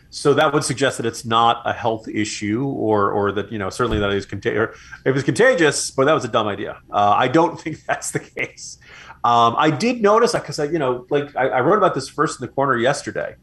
So 0.08 0.32
that 0.34 0.54
would 0.54 0.64
suggest 0.64 0.96
that 0.96 1.04
it's 1.04 1.26
not 1.26 1.60
a 1.66 1.74
health 1.74 2.08
issue, 2.08 2.64
or 2.64 3.10
or 3.10 3.32
that 3.32 3.52
you 3.52 3.58
know 3.58 3.68
certainly 3.68 3.98
that 3.98 4.10
it 4.10 4.14
was 4.14 4.24
contagious. 4.24 4.78
It 5.04 5.10
was 5.10 5.24
contagious, 5.24 5.90
but 5.90 6.06
that 6.06 6.14
was 6.14 6.24
a 6.24 6.28
dumb 6.28 6.46
idea. 6.46 6.80
Uh, 6.90 7.14
I 7.18 7.28
don't 7.28 7.60
think 7.60 7.84
that's 7.84 8.12
the 8.12 8.20
case. 8.20 8.78
Um, 9.24 9.56
I 9.58 9.70
did 9.70 10.00
notice 10.00 10.32
because 10.32 10.58
I, 10.58 10.64
you 10.66 10.78
know, 10.78 11.06
like 11.10 11.34
I, 11.36 11.48
I 11.48 11.60
wrote 11.60 11.76
about 11.76 11.94
this 11.94 12.08
first 12.08 12.40
in 12.40 12.46
the 12.46 12.52
corner 12.52 12.78
yesterday 12.78 13.34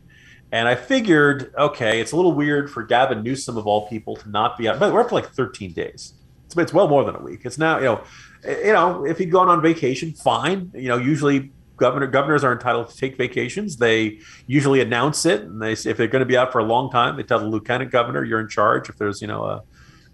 and 0.54 0.68
I 0.68 0.76
figured, 0.76 1.52
okay, 1.58 2.00
it's 2.00 2.12
a 2.12 2.16
little 2.16 2.32
weird 2.32 2.70
for 2.70 2.84
Gavin 2.84 3.24
Newsom 3.24 3.58
of 3.58 3.66
all 3.66 3.88
people 3.88 4.16
to 4.18 4.30
not 4.30 4.56
be 4.56 4.70
out. 4.70 4.78
But 4.78 4.94
we're 4.94 5.02
up 5.02 5.08
to 5.08 5.16
like 5.16 5.32
13 5.32 5.74
days. 5.74 6.14
It's, 6.46 6.56
it's 6.56 6.72
well 6.72 6.88
more 6.88 7.04
than 7.04 7.16
a 7.16 7.20
week. 7.20 7.40
It's 7.44 7.58
now, 7.58 7.80
you 7.80 7.86
know, 7.86 8.04
eh, 8.44 8.68
you 8.68 8.74
know, 8.74 9.04
if 9.04 9.18
he'd 9.18 9.32
gone 9.32 9.50
on 9.50 9.64
vacation, 9.64 10.12
fine. 10.12 10.70
You 10.76 10.90
know, 10.90 10.98
usually 10.98 11.52
governor 11.78 12.06
governors 12.06 12.44
are 12.44 12.54
entitled 12.54 12.90
to 12.90 12.96
take 12.96 13.18
vacations. 13.18 13.78
They 13.78 14.20
usually 14.46 14.80
announce 14.80 15.26
it, 15.26 15.42
and 15.42 15.60
they 15.60 15.72
if 15.72 15.98
they're 15.98 16.06
going 16.06 16.20
to 16.20 16.28
be 16.28 16.38
out 16.38 16.52
for 16.52 16.60
a 16.60 16.64
long 16.64 16.92
time, 16.92 17.18
they 17.18 17.24
tell 17.24 17.40
the 17.40 17.48
lieutenant 17.48 17.90
governor 17.90 18.24
you're 18.24 18.40
in 18.40 18.48
charge 18.48 18.90
if 18.90 18.98
there's 18.98 19.24
you 19.24 19.28
know 19.28 19.44
a 19.46 19.64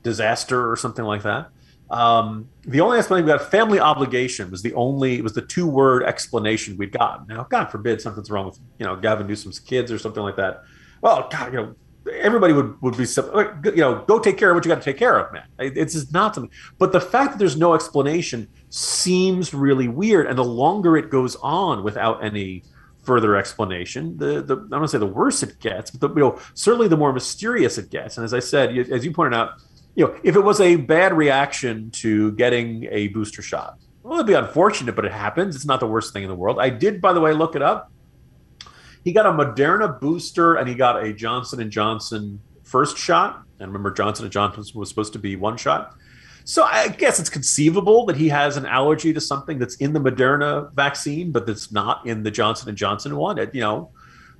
disaster 0.03 0.71
or 0.71 0.77
something 0.77 1.03
like 1.03 1.23
that. 1.23 1.49
Um, 1.91 2.47
the 2.61 2.81
only 2.81 2.99
explanation 2.99 3.25
we 3.25 3.31
got, 3.31 3.49
family 3.49 3.79
obligation, 3.79 4.51
was 4.51 4.61
the 4.61 4.73
only 4.75 5.21
was 5.21 5.33
the 5.33 5.41
two 5.41 5.67
word 5.67 6.03
explanation 6.03 6.77
we'd 6.77 6.91
got. 6.91 7.27
Now, 7.27 7.43
God 7.49 7.65
forbid 7.65 7.99
something's 7.99 8.29
wrong 8.29 8.45
with 8.45 8.59
you 8.77 8.85
know 8.85 8.95
Gavin 8.95 9.27
Newsom's 9.27 9.59
kids 9.59 9.91
or 9.91 9.97
something 9.97 10.21
like 10.21 10.35
that. 10.35 10.63
Well, 11.01 11.27
God, 11.31 11.51
you 11.51 11.59
know, 11.59 11.75
everybody 12.11 12.53
would 12.53 12.79
would 12.81 12.95
be 12.95 13.05
you 13.05 13.81
know 13.81 14.03
go 14.07 14.19
take 14.19 14.37
care 14.37 14.51
of 14.51 14.55
what 14.55 14.65
you 14.65 14.69
got 14.69 14.81
to 14.81 14.85
take 14.85 14.97
care 14.97 15.17
of, 15.17 15.33
man. 15.33 15.45
It's 15.57 15.93
just 15.93 16.13
not 16.13 16.35
something. 16.35 16.51
But 16.77 16.91
the 16.91 17.01
fact 17.01 17.31
that 17.31 17.39
there's 17.39 17.57
no 17.57 17.73
explanation 17.73 18.47
seems 18.69 19.53
really 19.53 19.87
weird, 19.87 20.27
and 20.27 20.37
the 20.37 20.45
longer 20.45 20.95
it 20.95 21.09
goes 21.09 21.35
on 21.37 21.83
without 21.83 22.23
any 22.23 22.63
further 23.01 23.35
explanation, 23.35 24.15
the 24.17 24.43
the 24.43 24.57
I'm 24.57 24.69
gonna 24.69 24.87
say 24.87 24.99
the 24.99 25.07
worse 25.07 25.41
it 25.41 25.59
gets, 25.59 25.89
but 25.89 26.01
the, 26.01 26.13
you 26.13 26.21
know 26.21 26.39
certainly 26.53 26.87
the 26.87 26.97
more 26.97 27.13
mysterious 27.13 27.79
it 27.79 27.89
gets. 27.89 28.17
And 28.17 28.25
as 28.25 28.33
I 28.35 28.39
said, 28.39 28.77
as 28.77 29.03
you 29.03 29.11
pointed 29.11 29.35
out 29.35 29.53
you 29.99 30.07
know, 30.07 30.17
if 30.23 30.37
it 30.37 30.39
was 30.39 30.61
a 30.61 30.77
bad 30.77 31.11
reaction 31.11 31.91
to 31.91 32.31
getting 32.31 32.87
a 32.89 33.09
booster 33.09 33.41
shot, 33.41 33.77
well, 34.01 34.13
it'd 34.13 34.27
be 34.27 34.33
unfortunate, 34.33 34.95
but 34.95 35.03
it 35.03 35.11
happens. 35.11 35.57
It's 35.57 35.65
not 35.65 35.81
the 35.81 35.87
worst 35.87 36.13
thing 36.13 36.23
in 36.23 36.29
the 36.29 36.35
world. 36.35 36.57
I 36.57 36.69
did, 36.69 37.01
by 37.01 37.11
the 37.11 37.19
way, 37.19 37.33
look 37.33 37.53
it 37.53 37.61
up. 37.61 37.91
He 39.03 39.11
got 39.11 39.25
a 39.25 39.31
Moderna 39.31 39.99
booster 39.99 40.55
and 40.55 40.69
he 40.69 40.73
got 40.73 41.03
a 41.03 41.11
Johnson 41.11 41.61
and 41.61 41.69
Johnson 41.69 42.39
first 42.63 42.97
shot. 42.97 43.43
And 43.59 43.73
remember, 43.73 43.91
Johnson 43.91 44.23
and 44.23 44.31
Johnson 44.31 44.63
was 44.73 44.87
supposed 44.87 45.11
to 45.13 45.19
be 45.19 45.35
one 45.35 45.57
shot. 45.57 45.93
So 46.45 46.63
I 46.63 46.87
guess 46.87 47.19
it's 47.19 47.29
conceivable 47.29 48.05
that 48.05 48.15
he 48.15 48.29
has 48.29 48.55
an 48.55 48.65
allergy 48.65 49.11
to 49.11 49.19
something 49.19 49.59
that's 49.59 49.75
in 49.75 49.91
the 49.91 49.99
Moderna 49.99 50.71
vaccine, 50.71 51.33
but 51.33 51.45
that's 51.45 51.73
not 51.73 52.07
in 52.07 52.23
the 52.23 52.31
Johnson 52.31 52.69
and 52.69 52.77
Johnson 52.77 53.17
one. 53.17 53.37
It, 53.37 53.53
you 53.53 53.59
know, 53.59 53.91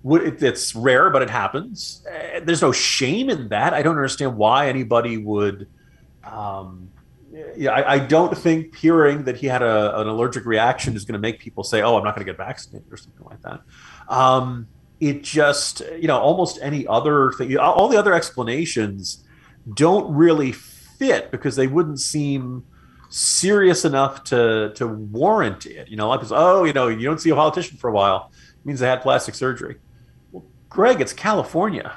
it's 0.06 0.76
rare, 0.76 1.10
but 1.10 1.22
it 1.22 1.30
happens. 1.30 2.06
Uh, 2.10 2.40
there's 2.44 2.62
no 2.62 2.72
shame 2.72 3.30
in 3.30 3.50
that. 3.50 3.74
I 3.74 3.82
don't 3.82 3.96
understand 3.96 4.38
why 4.38 4.70
anybody 4.70 5.18
would. 5.18 5.68
Um, 6.24 6.90
yeah, 7.56 7.72
I, 7.72 7.94
I, 7.94 8.00
don't 8.00 8.36
think 8.38 8.76
hearing 8.76 9.24
that 9.26 9.38
he 9.38 9.48
had 9.48 9.62
a, 9.62 10.00
an 10.00 10.08
allergic 10.08 10.46
reaction 10.46 10.96
is 10.96 11.06
going 11.06 11.14
to 11.14 11.20
make 11.20 11.40
people 11.40 11.64
say, 11.64 11.82
"Oh, 11.82 11.98
I'm 11.98 12.04
not 12.04 12.16
going 12.16 12.26
to 12.26 12.32
get 12.32 12.38
vaccinated" 12.38 12.92
or 12.92 12.98
something 12.98 13.26
like 13.26 13.42
that. 13.44 13.62
Um, 14.08 14.68
it 15.00 15.24
just, 15.24 15.82
you 15.98 16.08
know, 16.08 16.18
almost 16.18 16.60
any 16.62 16.86
other 16.88 17.32
thing, 17.32 17.56
all 17.58 17.88
the 17.88 17.98
other 17.98 18.14
explanations 18.14 19.24
don't 19.74 20.14
really 20.14 20.52
fit 20.52 21.32
because 21.32 21.56
they 21.56 21.68
wouldn't 21.68 22.00
seem 22.00 22.66
serious 23.10 23.86
enough 23.86 24.24
to 24.26 24.74
to 24.76 24.88
warrant 24.88 25.66
it. 25.66 25.88
You 25.88 25.98
know, 25.98 26.10
like, 26.10 26.22
oh, 26.32 26.64
you 26.64 26.74
know, 26.74 26.88
you 26.88 27.06
don't 27.06 27.22
see 27.22 27.30
a 27.30 27.36
politician 27.36 27.78
for 27.78 27.90
a 27.90 27.94
while 27.94 28.32
it 28.60 28.66
means 28.66 28.80
they 28.80 28.88
had 28.88 29.02
plastic 29.02 29.36
surgery. 29.36 29.78
Greg, 30.70 31.02
it's 31.02 31.14
California. 31.14 31.94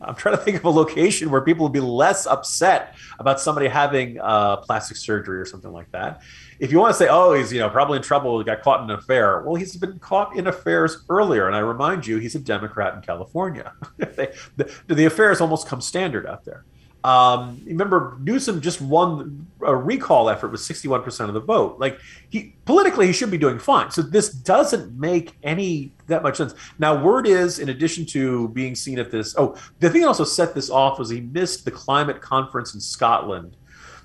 I'm 0.00 0.14
trying 0.14 0.36
to 0.36 0.42
think 0.42 0.56
of 0.56 0.64
a 0.64 0.70
location 0.70 1.30
where 1.30 1.40
people 1.40 1.64
would 1.64 1.72
be 1.72 1.80
less 1.80 2.26
upset 2.26 2.94
about 3.18 3.40
somebody 3.40 3.68
having 3.68 4.20
uh, 4.20 4.56
plastic 4.56 4.96
surgery 4.96 5.38
or 5.38 5.44
something 5.44 5.72
like 5.72 5.90
that. 5.92 6.22
If 6.58 6.72
you 6.72 6.78
want 6.78 6.92
to 6.92 6.98
say, 6.98 7.08
"Oh, 7.10 7.32
he's 7.32 7.52
you 7.52 7.58
know 7.60 7.70
probably 7.70 7.96
in 7.96 8.02
trouble, 8.02 8.38
he 8.38 8.44
got 8.44 8.62
caught 8.62 8.82
in 8.82 8.90
an 8.90 8.98
affair," 8.98 9.42
well, 9.42 9.54
he's 9.54 9.76
been 9.76 9.98
caught 9.98 10.36
in 10.36 10.46
affairs 10.46 11.04
earlier, 11.08 11.46
and 11.46 11.56
I 11.56 11.60
remind 11.60 12.06
you, 12.06 12.18
he's 12.18 12.34
a 12.34 12.38
Democrat 12.38 12.94
in 12.94 13.00
California. 13.00 13.72
the, 13.98 14.70
the 14.86 15.04
affairs 15.04 15.40
almost 15.40 15.66
come 15.66 15.80
standard 15.80 16.26
out 16.26 16.44
there. 16.44 16.64
Um, 17.04 17.60
remember, 17.66 18.16
Newsom 18.20 18.62
just 18.62 18.80
won 18.80 19.46
a 19.60 19.76
recall 19.76 20.30
effort 20.30 20.48
with 20.48 20.62
61% 20.62 21.28
of 21.28 21.34
the 21.34 21.40
vote. 21.40 21.78
Like 21.78 21.98
he 22.30 22.56
politically, 22.64 23.06
he 23.06 23.12
should 23.12 23.30
be 23.30 23.36
doing 23.36 23.58
fine. 23.58 23.90
So 23.90 24.00
this 24.00 24.30
doesn't 24.30 24.98
make 24.98 25.36
any 25.42 25.92
that 26.06 26.22
much 26.22 26.38
sense. 26.38 26.54
Now, 26.78 27.02
word 27.04 27.26
is, 27.26 27.58
in 27.58 27.68
addition 27.68 28.06
to 28.06 28.48
being 28.48 28.74
seen 28.74 28.98
at 28.98 29.10
this, 29.10 29.34
oh, 29.36 29.54
the 29.80 29.90
thing 29.90 30.00
that 30.00 30.08
also 30.08 30.24
set 30.24 30.54
this 30.54 30.70
off 30.70 30.98
was 30.98 31.10
he 31.10 31.20
missed 31.20 31.66
the 31.66 31.70
climate 31.70 32.22
conference 32.22 32.74
in 32.74 32.80
Scotland 32.80 33.54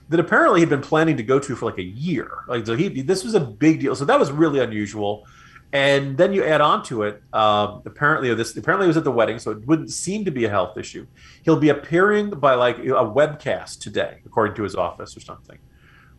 that 0.10 0.20
apparently 0.20 0.60
he'd 0.60 0.70
been 0.70 0.82
planning 0.82 1.16
to 1.16 1.24
go 1.24 1.40
to 1.40 1.56
for 1.56 1.68
like 1.68 1.78
a 1.78 1.84
year. 1.84 2.44
Like 2.50 2.66
so, 2.66 2.76
he 2.76 3.02
this 3.02 3.24
was 3.24 3.34
a 3.34 3.40
big 3.40 3.80
deal. 3.80 3.96
So 3.96 4.04
that 4.06 4.20
was 4.20 4.30
really 4.30 4.60
unusual 4.60 5.26
and 5.72 6.18
then 6.18 6.34
you 6.34 6.44
add 6.44 6.62
on 6.62 6.84
to 6.86 7.04
it. 7.04 7.22
Um, 7.32 7.84
apparently, 7.86 8.34
this 8.34 8.58
apparently 8.58 8.86
it 8.86 8.90
was 8.90 8.98
at 8.98 9.04
the 9.04 9.12
wedding, 9.12 9.38
so 9.38 9.52
it 9.52 9.66
wouldn't 9.68 9.92
seem 9.92 10.26
to 10.26 10.32
be 10.32 10.46
a 10.46 10.50
health 10.50 10.78
issue. 10.78 11.06
He'll 11.44 11.60
be 11.60 11.70
appearing 11.70 12.32
by 12.32 12.56
like 12.56 12.80
a 12.80 13.06
webcast 13.06 13.80
today, 13.80 14.20
according 14.26 14.56
to 14.56 14.64
his 14.64 14.76
office 14.76 15.16
or 15.16 15.20
something, 15.20 15.60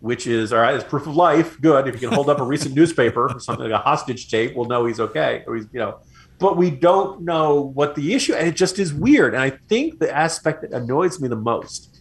which 0.00 0.26
is 0.28 0.52
all 0.52 0.60
right. 0.60 0.74
It's 0.74 0.84
proof 0.84 1.06
of 1.06 1.16
life. 1.16 1.60
Good 1.60 1.88
if 1.88 1.94
you 1.94 2.08
can 2.08 2.14
hold 2.14 2.28
up 2.28 2.38
a 2.38 2.44
recent 2.44 2.76
newspaper 2.76 3.32
or 3.32 3.40
something 3.40 3.68
like 3.68 3.80
a 3.80 3.82
hostage 3.82 4.30
tape. 4.30 4.54
We'll 4.54 4.68
know 4.68 4.86
he's 4.86 5.00
okay, 5.00 5.42
or 5.46 5.56
he's 5.56 5.66
you 5.72 5.80
know. 5.80 5.98
But 6.38 6.56
we 6.56 6.70
don't 6.70 7.22
know 7.22 7.60
what 7.60 7.96
the 7.96 8.14
issue, 8.14 8.34
and 8.34 8.46
it 8.46 8.56
just 8.56 8.78
is 8.78 8.94
weird. 8.94 9.34
And 9.34 9.42
I 9.42 9.50
think 9.50 9.98
the 9.98 10.16
aspect 10.16 10.62
that 10.62 10.72
annoys 10.72 11.20
me 11.20 11.28
the 11.28 11.36
most, 11.36 12.00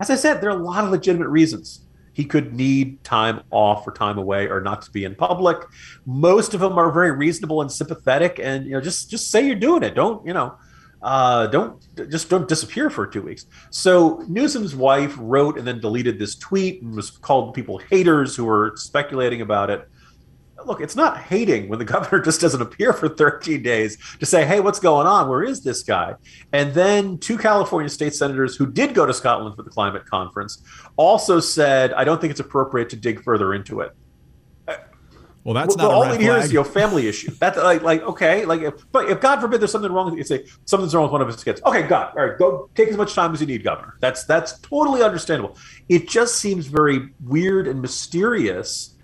as 0.00 0.08
I 0.08 0.14
said, 0.14 0.40
there 0.40 0.50
are 0.50 0.58
a 0.58 0.62
lot 0.62 0.84
of 0.84 0.90
legitimate 0.90 1.28
reasons 1.28 1.82
he 2.12 2.24
could 2.24 2.54
need 2.54 3.02
time 3.04 3.42
off 3.50 3.86
or 3.86 3.92
time 3.92 4.18
away 4.18 4.46
or 4.48 4.60
not 4.60 4.82
to 4.82 4.90
be 4.90 5.04
in 5.04 5.14
public. 5.14 5.58
Most 6.06 6.54
of 6.54 6.60
them 6.60 6.78
are 6.78 6.92
very 6.92 7.12
reasonable 7.12 7.62
and 7.62 7.72
sympathetic, 7.72 8.38
and 8.42 8.66
you 8.66 8.72
know, 8.72 8.80
just 8.80 9.10
just 9.10 9.30
say 9.30 9.46
you're 9.46 9.56
doing 9.56 9.82
it. 9.82 9.94
Don't 9.94 10.26
you 10.26 10.32
know? 10.32 10.54
Uh, 11.02 11.48
don't 11.48 11.82
just 12.10 12.30
don't 12.30 12.48
disappear 12.48 12.88
for 12.88 13.06
two 13.06 13.22
weeks. 13.22 13.46
So 13.70 14.24
Newsom's 14.28 14.76
wife 14.76 15.16
wrote 15.18 15.58
and 15.58 15.66
then 15.66 15.80
deleted 15.80 16.18
this 16.18 16.36
tweet 16.36 16.82
and 16.82 16.94
was 16.94 17.10
called 17.10 17.54
people 17.54 17.78
haters 17.78 18.36
who 18.36 18.44
were 18.44 18.72
speculating 18.76 19.40
about 19.40 19.68
it 19.68 19.88
look, 20.66 20.80
it's 20.80 20.96
not 20.96 21.18
hating 21.18 21.68
when 21.68 21.78
the 21.78 21.84
governor 21.92 22.22
just 22.22 22.40
doesn't 22.40 22.60
appear 22.60 22.92
for 22.92 23.08
13 23.08 23.62
days 23.62 23.98
to 24.18 24.26
say, 24.26 24.44
hey, 24.44 24.60
what's 24.60 24.80
going 24.80 25.06
on? 25.06 25.28
Where 25.28 25.42
is 25.42 25.62
this 25.62 25.82
guy? 25.82 26.14
And 26.52 26.74
then 26.74 27.18
two 27.18 27.38
California 27.38 27.88
state 27.88 28.14
senators 28.14 28.56
who 28.56 28.70
did 28.70 28.94
go 28.94 29.06
to 29.06 29.14
Scotland 29.14 29.56
for 29.56 29.62
the 29.62 29.70
climate 29.70 30.06
conference 30.06 30.62
also 30.96 31.40
said, 31.40 31.92
I 31.92 32.04
don't 32.04 32.20
think 32.20 32.30
it's 32.30 32.40
appropriate 32.40 32.90
to 32.90 32.96
dig 32.96 33.22
further 33.22 33.54
into 33.54 33.80
it. 33.80 33.92
Well, 35.44 35.54
that's 35.54 35.76
well, 35.76 35.88
not 35.88 35.94
all 35.94 36.16
we 36.16 36.22
hear 36.22 36.36
is 36.36 36.52
your 36.52 36.64
family 36.64 37.08
issue. 37.08 37.32
That's 37.40 37.58
like, 37.58 37.82
like 37.82 38.02
okay, 38.02 38.44
like, 38.44 38.60
if, 38.60 38.74
but 38.92 39.08
if 39.08 39.20
God 39.20 39.40
forbid 39.40 39.60
there's 39.60 39.72
something 39.72 39.90
wrong 39.90 40.06
with 40.06 40.16
you, 40.16 40.22
say 40.22 40.46
something's 40.66 40.94
wrong 40.94 41.04
with 41.04 41.12
one 41.12 41.20
of 41.20 41.26
his 41.26 41.42
kids. 41.42 41.60
Okay, 41.64 41.82
God, 41.82 42.12
all 42.16 42.26
right, 42.26 42.38
go 42.38 42.70
take 42.76 42.88
as 42.88 42.96
much 42.96 43.14
time 43.14 43.32
as 43.32 43.40
you 43.40 43.46
need, 43.46 43.64
Governor. 43.64 43.96
That's 44.00 44.24
that's 44.24 44.60
totally 44.60 45.02
understandable. 45.02 45.56
It 45.88 46.08
just 46.08 46.36
seems 46.36 46.66
very 46.66 47.08
weird 47.24 47.66
and 47.66 47.82
mysterious 47.82 48.94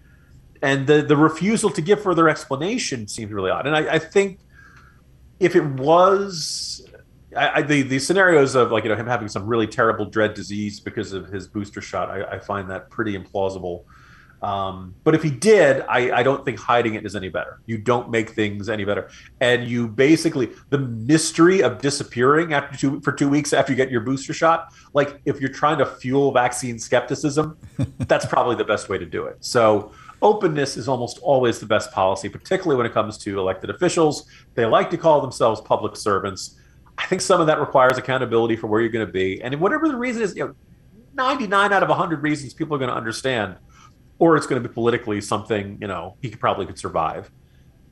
and 0.63 0.87
the 0.87 1.03
the 1.03 1.17
refusal 1.17 1.71
to 1.71 1.81
give 1.81 2.03
further 2.03 2.29
explanation 2.29 3.09
seems 3.09 3.33
really 3.33 3.51
odd. 3.51 3.67
And 3.67 3.77
I, 3.77 3.95
I 3.95 3.99
think 3.99 4.39
if 5.41 5.55
it 5.55 5.65
was 5.65 6.89
I, 7.37 7.59
I, 7.59 7.63
the 7.63 7.83
the 7.83 7.99
scenarios 7.99 8.55
of 8.55 8.71
like 8.71 8.85
you 8.85 8.91
know 8.91 8.97
him 8.97 9.07
having 9.07 9.29
some 9.29 9.47
really 9.47 9.67
terrible 9.67 10.07
dread 10.07 10.35
disease 10.35 10.81
because 10.81 11.13
of 11.13 11.29
his 11.29 11.47
booster 11.47 11.81
shot, 11.81 12.11
I, 12.11 12.25
I 12.25 12.39
find 12.39 12.71
that 12.71 12.91
pretty 12.91 13.17
implausible. 13.17 13.85
Um, 14.41 14.95
but 15.03 15.17
if 15.17 15.23
he 15.25 15.31
did, 15.31 15.83
I, 15.89 16.19
I 16.19 16.23
don't 16.23 16.45
think 16.45 16.61
hiding 16.61 16.95
it 16.95 17.05
is 17.05 17.17
any 17.17 17.29
better. 17.29 17.61
You 17.67 17.77
don't 17.77 18.09
make 18.09 18.31
things 18.31 18.69
any 18.69 18.85
better, 18.85 19.11
and 19.41 19.69
you 19.69 19.89
basically 19.89 20.51
the 20.71 20.79
mystery 20.79 21.63
of 21.63 21.81
disappearing 21.81 22.55
after 22.55 22.77
two 22.77 23.01
for 23.01 23.13
two 23.13 23.29
weeks 23.29 23.53
after 23.53 23.73
you 23.73 23.77
get 23.77 23.91
your 23.91 24.01
booster 24.01 24.33
shot. 24.33 24.73
Like 24.95 25.21
if 25.25 25.41
you're 25.41 25.53
trying 25.53 25.79
to 25.79 25.87
fuel 25.87 26.33
vaccine 26.33 26.79
skepticism, 26.79 27.59
that's 27.99 28.27
probably 28.27 28.57
the 28.57 28.65
best 28.65 28.89
way 28.89 28.97
to 28.97 29.07
do 29.07 29.25
it. 29.25 29.39
So 29.41 29.93
openness 30.23 30.77
is 30.77 30.89
almost 30.89 31.19
always 31.19 31.59
the 31.59 31.67
best 31.67 31.93
policy, 31.93 32.29
particularly 32.29 32.77
when 32.77 32.87
it 32.87 32.93
comes 32.93 33.19
to 33.19 33.39
elected 33.39 33.71
officials. 33.71 34.29
They 34.55 34.65
like 34.65 34.91
to 34.91 34.97
call 34.97 35.21
themselves 35.21 35.61
public 35.61 35.97
servants. 35.97 36.57
I 36.97 37.07
think 37.07 37.23
some 37.23 37.41
of 37.41 37.47
that 37.47 37.61
requires 37.61 37.97
accountability 37.97 38.57
for 38.57 38.67
where 38.67 38.81
you're 38.81 38.91
going 38.91 39.07
to 39.07 39.13
be, 39.13 39.41
and 39.43 39.59
whatever 39.61 39.89
the 39.89 39.97
reason 39.97 40.23
is, 40.23 40.37
you 40.37 40.47
know, 40.47 40.55
99 41.15 41.73
out 41.73 41.83
of 41.83 41.89
100 41.89 42.23
reasons 42.23 42.55
people 42.55 42.77
are 42.77 42.79
going 42.79 42.91
to 42.91 42.97
understand 42.97 43.57
or 44.19 44.37
it's 44.37 44.47
going 44.47 44.63
to 44.63 44.69
be 44.69 44.73
politically 44.73 45.21
something 45.21 45.79
you 45.81 45.89
know 45.89 46.17
he 46.21 46.31
could 46.31 46.41
probably 46.41 46.67
could 46.67 46.79
survive. 46.79 47.31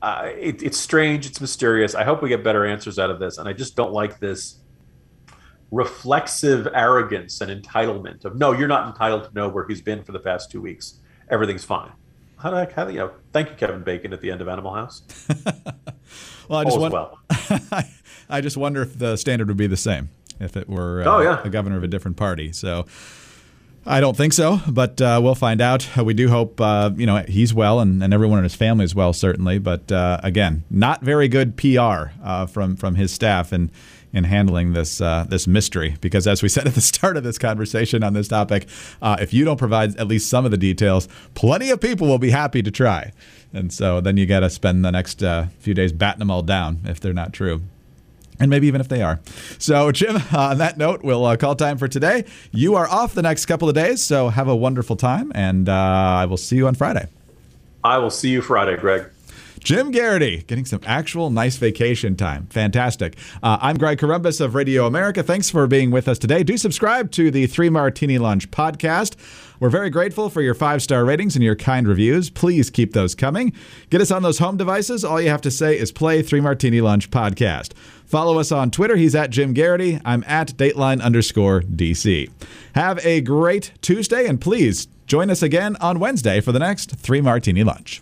Uh, 0.02 0.30
it, 0.38 0.62
it's 0.62 0.78
strange, 0.78 1.26
it's 1.26 1.40
mysterious. 1.40 1.94
I 1.94 2.04
hope 2.04 2.22
we 2.22 2.28
get 2.28 2.44
better 2.44 2.66
answers 2.66 2.98
out 2.98 3.10
of 3.10 3.18
this, 3.18 3.38
and 3.38 3.48
I 3.48 3.52
just 3.52 3.76
don't 3.76 3.92
like 3.92 4.20
this 4.20 4.60
reflexive 5.72 6.68
arrogance 6.74 7.40
and 7.40 7.50
entitlement 7.50 8.24
of 8.24 8.36
no, 8.36 8.52
you're 8.52 8.68
not 8.68 8.86
entitled 8.86 9.24
to 9.24 9.34
know 9.34 9.48
where 9.48 9.66
he's 9.66 9.80
been 9.80 10.04
for 10.04 10.12
the 10.12 10.20
past 10.20 10.50
two 10.50 10.60
weeks. 10.60 11.00
Everything's 11.28 11.64
fine. 11.64 11.92
How 12.38 12.50
do 12.50 12.56
I, 12.56 12.66
how 12.74 12.84
do 12.84 12.92
you 12.92 12.98
know? 12.98 13.10
Thank 13.32 13.48
you, 13.50 13.54
Kevin 13.56 13.82
Bacon, 13.82 14.12
at 14.12 14.20
the 14.20 14.30
end 14.30 14.40
of 14.40 14.48
Animal 14.48 14.74
House. 14.74 15.02
well, 16.48 16.60
I 16.60 16.64
just 16.64 16.78
wonder, 16.78 16.94
well. 16.96 17.18
I 18.28 18.40
just 18.40 18.56
wonder 18.56 18.82
if 18.82 18.98
the 18.98 19.16
standard 19.16 19.48
would 19.48 19.56
be 19.56 19.66
the 19.66 19.76
same 19.76 20.10
if 20.40 20.56
it 20.56 20.68
were 20.68 21.02
uh, 21.02 21.16
Oh, 21.16 21.20
yeah. 21.20 21.40
a 21.42 21.48
governor 21.48 21.76
of 21.76 21.84
a 21.84 21.88
different 21.88 22.16
party. 22.16 22.52
So 22.52 22.86
I 23.86 24.00
don't 24.00 24.16
think 24.16 24.32
so, 24.32 24.60
but 24.68 25.00
uh, 25.00 25.20
we'll 25.22 25.34
find 25.34 25.60
out. 25.60 25.88
We 25.96 26.12
do 26.12 26.28
hope 26.28 26.60
uh, 26.60 26.90
you 26.96 27.06
know 27.06 27.24
he's 27.28 27.54
well 27.54 27.80
and, 27.80 28.02
and 28.02 28.12
everyone 28.12 28.38
in 28.38 28.44
his 28.44 28.54
family 28.56 28.84
is 28.84 28.94
well, 28.94 29.12
certainly. 29.12 29.58
But 29.58 29.90
uh, 29.92 30.20
again, 30.22 30.64
not 30.68 31.02
very 31.02 31.28
good 31.28 31.56
PR 31.56 32.10
uh, 32.22 32.46
from 32.46 32.76
from 32.76 32.96
his 32.96 33.12
staff 33.12 33.52
in 33.52 33.70
in 34.16 34.24
handling 34.24 34.72
this 34.72 35.00
uh, 35.00 35.26
this 35.28 35.46
mystery. 35.46 35.96
Because 36.00 36.26
as 36.26 36.42
we 36.42 36.48
said 36.48 36.66
at 36.66 36.74
the 36.74 36.80
start 36.80 37.16
of 37.16 37.22
this 37.22 37.38
conversation 37.38 38.02
on 38.02 38.14
this 38.14 38.28
topic, 38.28 38.66
uh, 39.02 39.16
if 39.20 39.32
you 39.32 39.44
don't 39.44 39.58
provide 39.58 39.96
at 39.96 40.08
least 40.08 40.30
some 40.30 40.44
of 40.44 40.50
the 40.50 40.56
details, 40.56 41.08
plenty 41.34 41.70
of 41.70 41.80
people 41.80 42.08
will 42.08 42.18
be 42.18 42.30
happy 42.30 42.62
to 42.62 42.70
try. 42.70 43.12
And 43.52 43.72
so 43.72 44.00
then 44.00 44.16
you 44.16 44.26
got 44.26 44.40
to 44.40 44.50
spend 44.50 44.84
the 44.84 44.90
next 44.90 45.22
uh, 45.22 45.46
few 45.60 45.74
days 45.74 45.92
batting 45.92 46.18
them 46.18 46.30
all 46.30 46.42
down 46.42 46.80
if 46.84 46.98
they're 46.98 47.12
not 47.12 47.32
true 47.32 47.62
and 48.38 48.50
maybe 48.50 48.66
even 48.66 48.82
if 48.82 48.88
they 48.88 49.00
are. 49.00 49.18
So, 49.58 49.90
Jim, 49.92 50.20
on 50.36 50.58
that 50.58 50.76
note, 50.76 51.02
we'll 51.02 51.24
uh, 51.24 51.36
call 51.36 51.54
time 51.54 51.78
for 51.78 51.88
today. 51.88 52.24
You 52.52 52.74
are 52.74 52.86
off 52.86 53.14
the 53.14 53.22
next 53.22 53.46
couple 53.46 53.66
of 53.66 53.74
days, 53.74 54.02
so 54.02 54.28
have 54.28 54.46
a 54.46 54.56
wonderful 54.56 54.94
time, 54.94 55.32
and 55.34 55.70
uh, 55.70 55.72
I 55.72 56.26
will 56.26 56.36
see 56.36 56.56
you 56.56 56.66
on 56.66 56.74
Friday. 56.74 57.08
I 57.82 57.96
will 57.96 58.10
see 58.10 58.28
you 58.28 58.42
Friday, 58.42 58.76
Greg. 58.76 59.06
Jim 59.66 59.90
Geraghty 59.90 60.44
getting 60.46 60.64
some 60.64 60.78
actual 60.86 61.28
nice 61.28 61.56
vacation 61.56 62.14
time. 62.14 62.46
Fantastic. 62.50 63.16
Uh, 63.42 63.58
I'm 63.60 63.76
Greg 63.76 63.98
Corombos 63.98 64.40
of 64.40 64.54
Radio 64.54 64.86
America. 64.86 65.24
Thanks 65.24 65.50
for 65.50 65.66
being 65.66 65.90
with 65.90 66.06
us 66.06 66.20
today. 66.20 66.44
Do 66.44 66.56
subscribe 66.56 67.10
to 67.10 67.32
the 67.32 67.48
Three 67.48 67.68
Martini 67.68 68.18
Lunch 68.18 68.48
podcast. 68.52 69.16
We're 69.58 69.70
very 69.70 69.90
grateful 69.90 70.30
for 70.30 70.40
your 70.40 70.54
five 70.54 70.82
star 70.82 71.04
ratings 71.04 71.34
and 71.34 71.42
your 71.42 71.56
kind 71.56 71.88
reviews. 71.88 72.30
Please 72.30 72.70
keep 72.70 72.92
those 72.92 73.16
coming. 73.16 73.52
Get 73.90 74.00
us 74.00 74.12
on 74.12 74.22
those 74.22 74.38
home 74.38 74.56
devices. 74.56 75.04
All 75.04 75.20
you 75.20 75.30
have 75.30 75.40
to 75.40 75.50
say 75.50 75.76
is 75.76 75.90
play 75.90 76.22
Three 76.22 76.40
Martini 76.40 76.80
Lunch 76.80 77.10
podcast. 77.10 77.72
Follow 78.04 78.38
us 78.38 78.52
on 78.52 78.70
Twitter. 78.70 78.94
He's 78.94 79.16
at 79.16 79.30
Jim 79.30 79.52
Geraghty. 79.52 80.00
I'm 80.04 80.22
at 80.28 80.50
Dateline 80.50 81.02
underscore 81.02 81.62
DC. 81.62 82.30
Have 82.76 83.04
a 83.04 83.20
great 83.20 83.72
Tuesday, 83.82 84.28
and 84.28 84.40
please 84.40 84.86
join 85.08 85.28
us 85.28 85.42
again 85.42 85.74
on 85.80 85.98
Wednesday 85.98 86.40
for 86.40 86.52
the 86.52 86.60
next 86.60 86.92
Three 86.92 87.20
Martini 87.20 87.64
Lunch. 87.64 88.00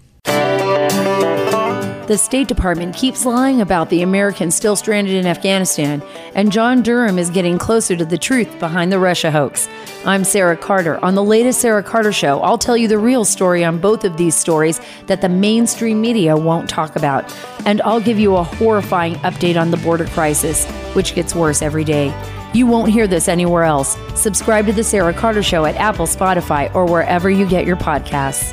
The 2.06 2.18
State 2.18 2.48
Department 2.48 2.94
keeps 2.94 3.24
lying 3.24 3.62
about 3.62 3.88
the 3.88 4.02
Americans 4.02 4.54
still 4.54 4.76
stranded 4.76 5.14
in 5.14 5.26
Afghanistan, 5.26 6.02
and 6.34 6.52
John 6.52 6.82
Durham 6.82 7.18
is 7.18 7.30
getting 7.30 7.56
closer 7.56 7.96
to 7.96 8.04
the 8.04 8.18
truth 8.18 8.58
behind 8.58 8.92
the 8.92 8.98
Russia 8.98 9.30
hoax. 9.30 9.66
I'm 10.04 10.22
Sarah 10.22 10.54
Carter. 10.54 11.02
On 11.02 11.14
the 11.14 11.24
latest 11.24 11.62
Sarah 11.62 11.82
Carter 11.82 12.12
Show, 12.12 12.42
I'll 12.42 12.58
tell 12.58 12.76
you 12.76 12.88
the 12.88 12.98
real 12.98 13.24
story 13.24 13.64
on 13.64 13.78
both 13.78 14.04
of 14.04 14.18
these 14.18 14.36
stories 14.36 14.82
that 15.06 15.22
the 15.22 15.30
mainstream 15.30 16.02
media 16.02 16.36
won't 16.36 16.68
talk 16.68 16.94
about. 16.94 17.34
And 17.64 17.80
I'll 17.80 18.00
give 18.00 18.18
you 18.18 18.36
a 18.36 18.42
horrifying 18.42 19.14
update 19.16 19.58
on 19.58 19.70
the 19.70 19.78
border 19.78 20.04
crisis, 20.04 20.66
which 20.92 21.14
gets 21.14 21.34
worse 21.34 21.62
every 21.62 21.84
day. 21.84 22.14
You 22.52 22.66
won't 22.66 22.92
hear 22.92 23.06
this 23.06 23.28
anywhere 23.28 23.64
else. 23.64 23.96
Subscribe 24.14 24.66
to 24.66 24.74
The 24.74 24.84
Sarah 24.84 25.14
Carter 25.14 25.42
Show 25.42 25.64
at 25.64 25.76
Apple, 25.76 26.06
Spotify, 26.06 26.72
or 26.74 26.84
wherever 26.84 27.30
you 27.30 27.48
get 27.48 27.64
your 27.64 27.76
podcasts. 27.76 28.52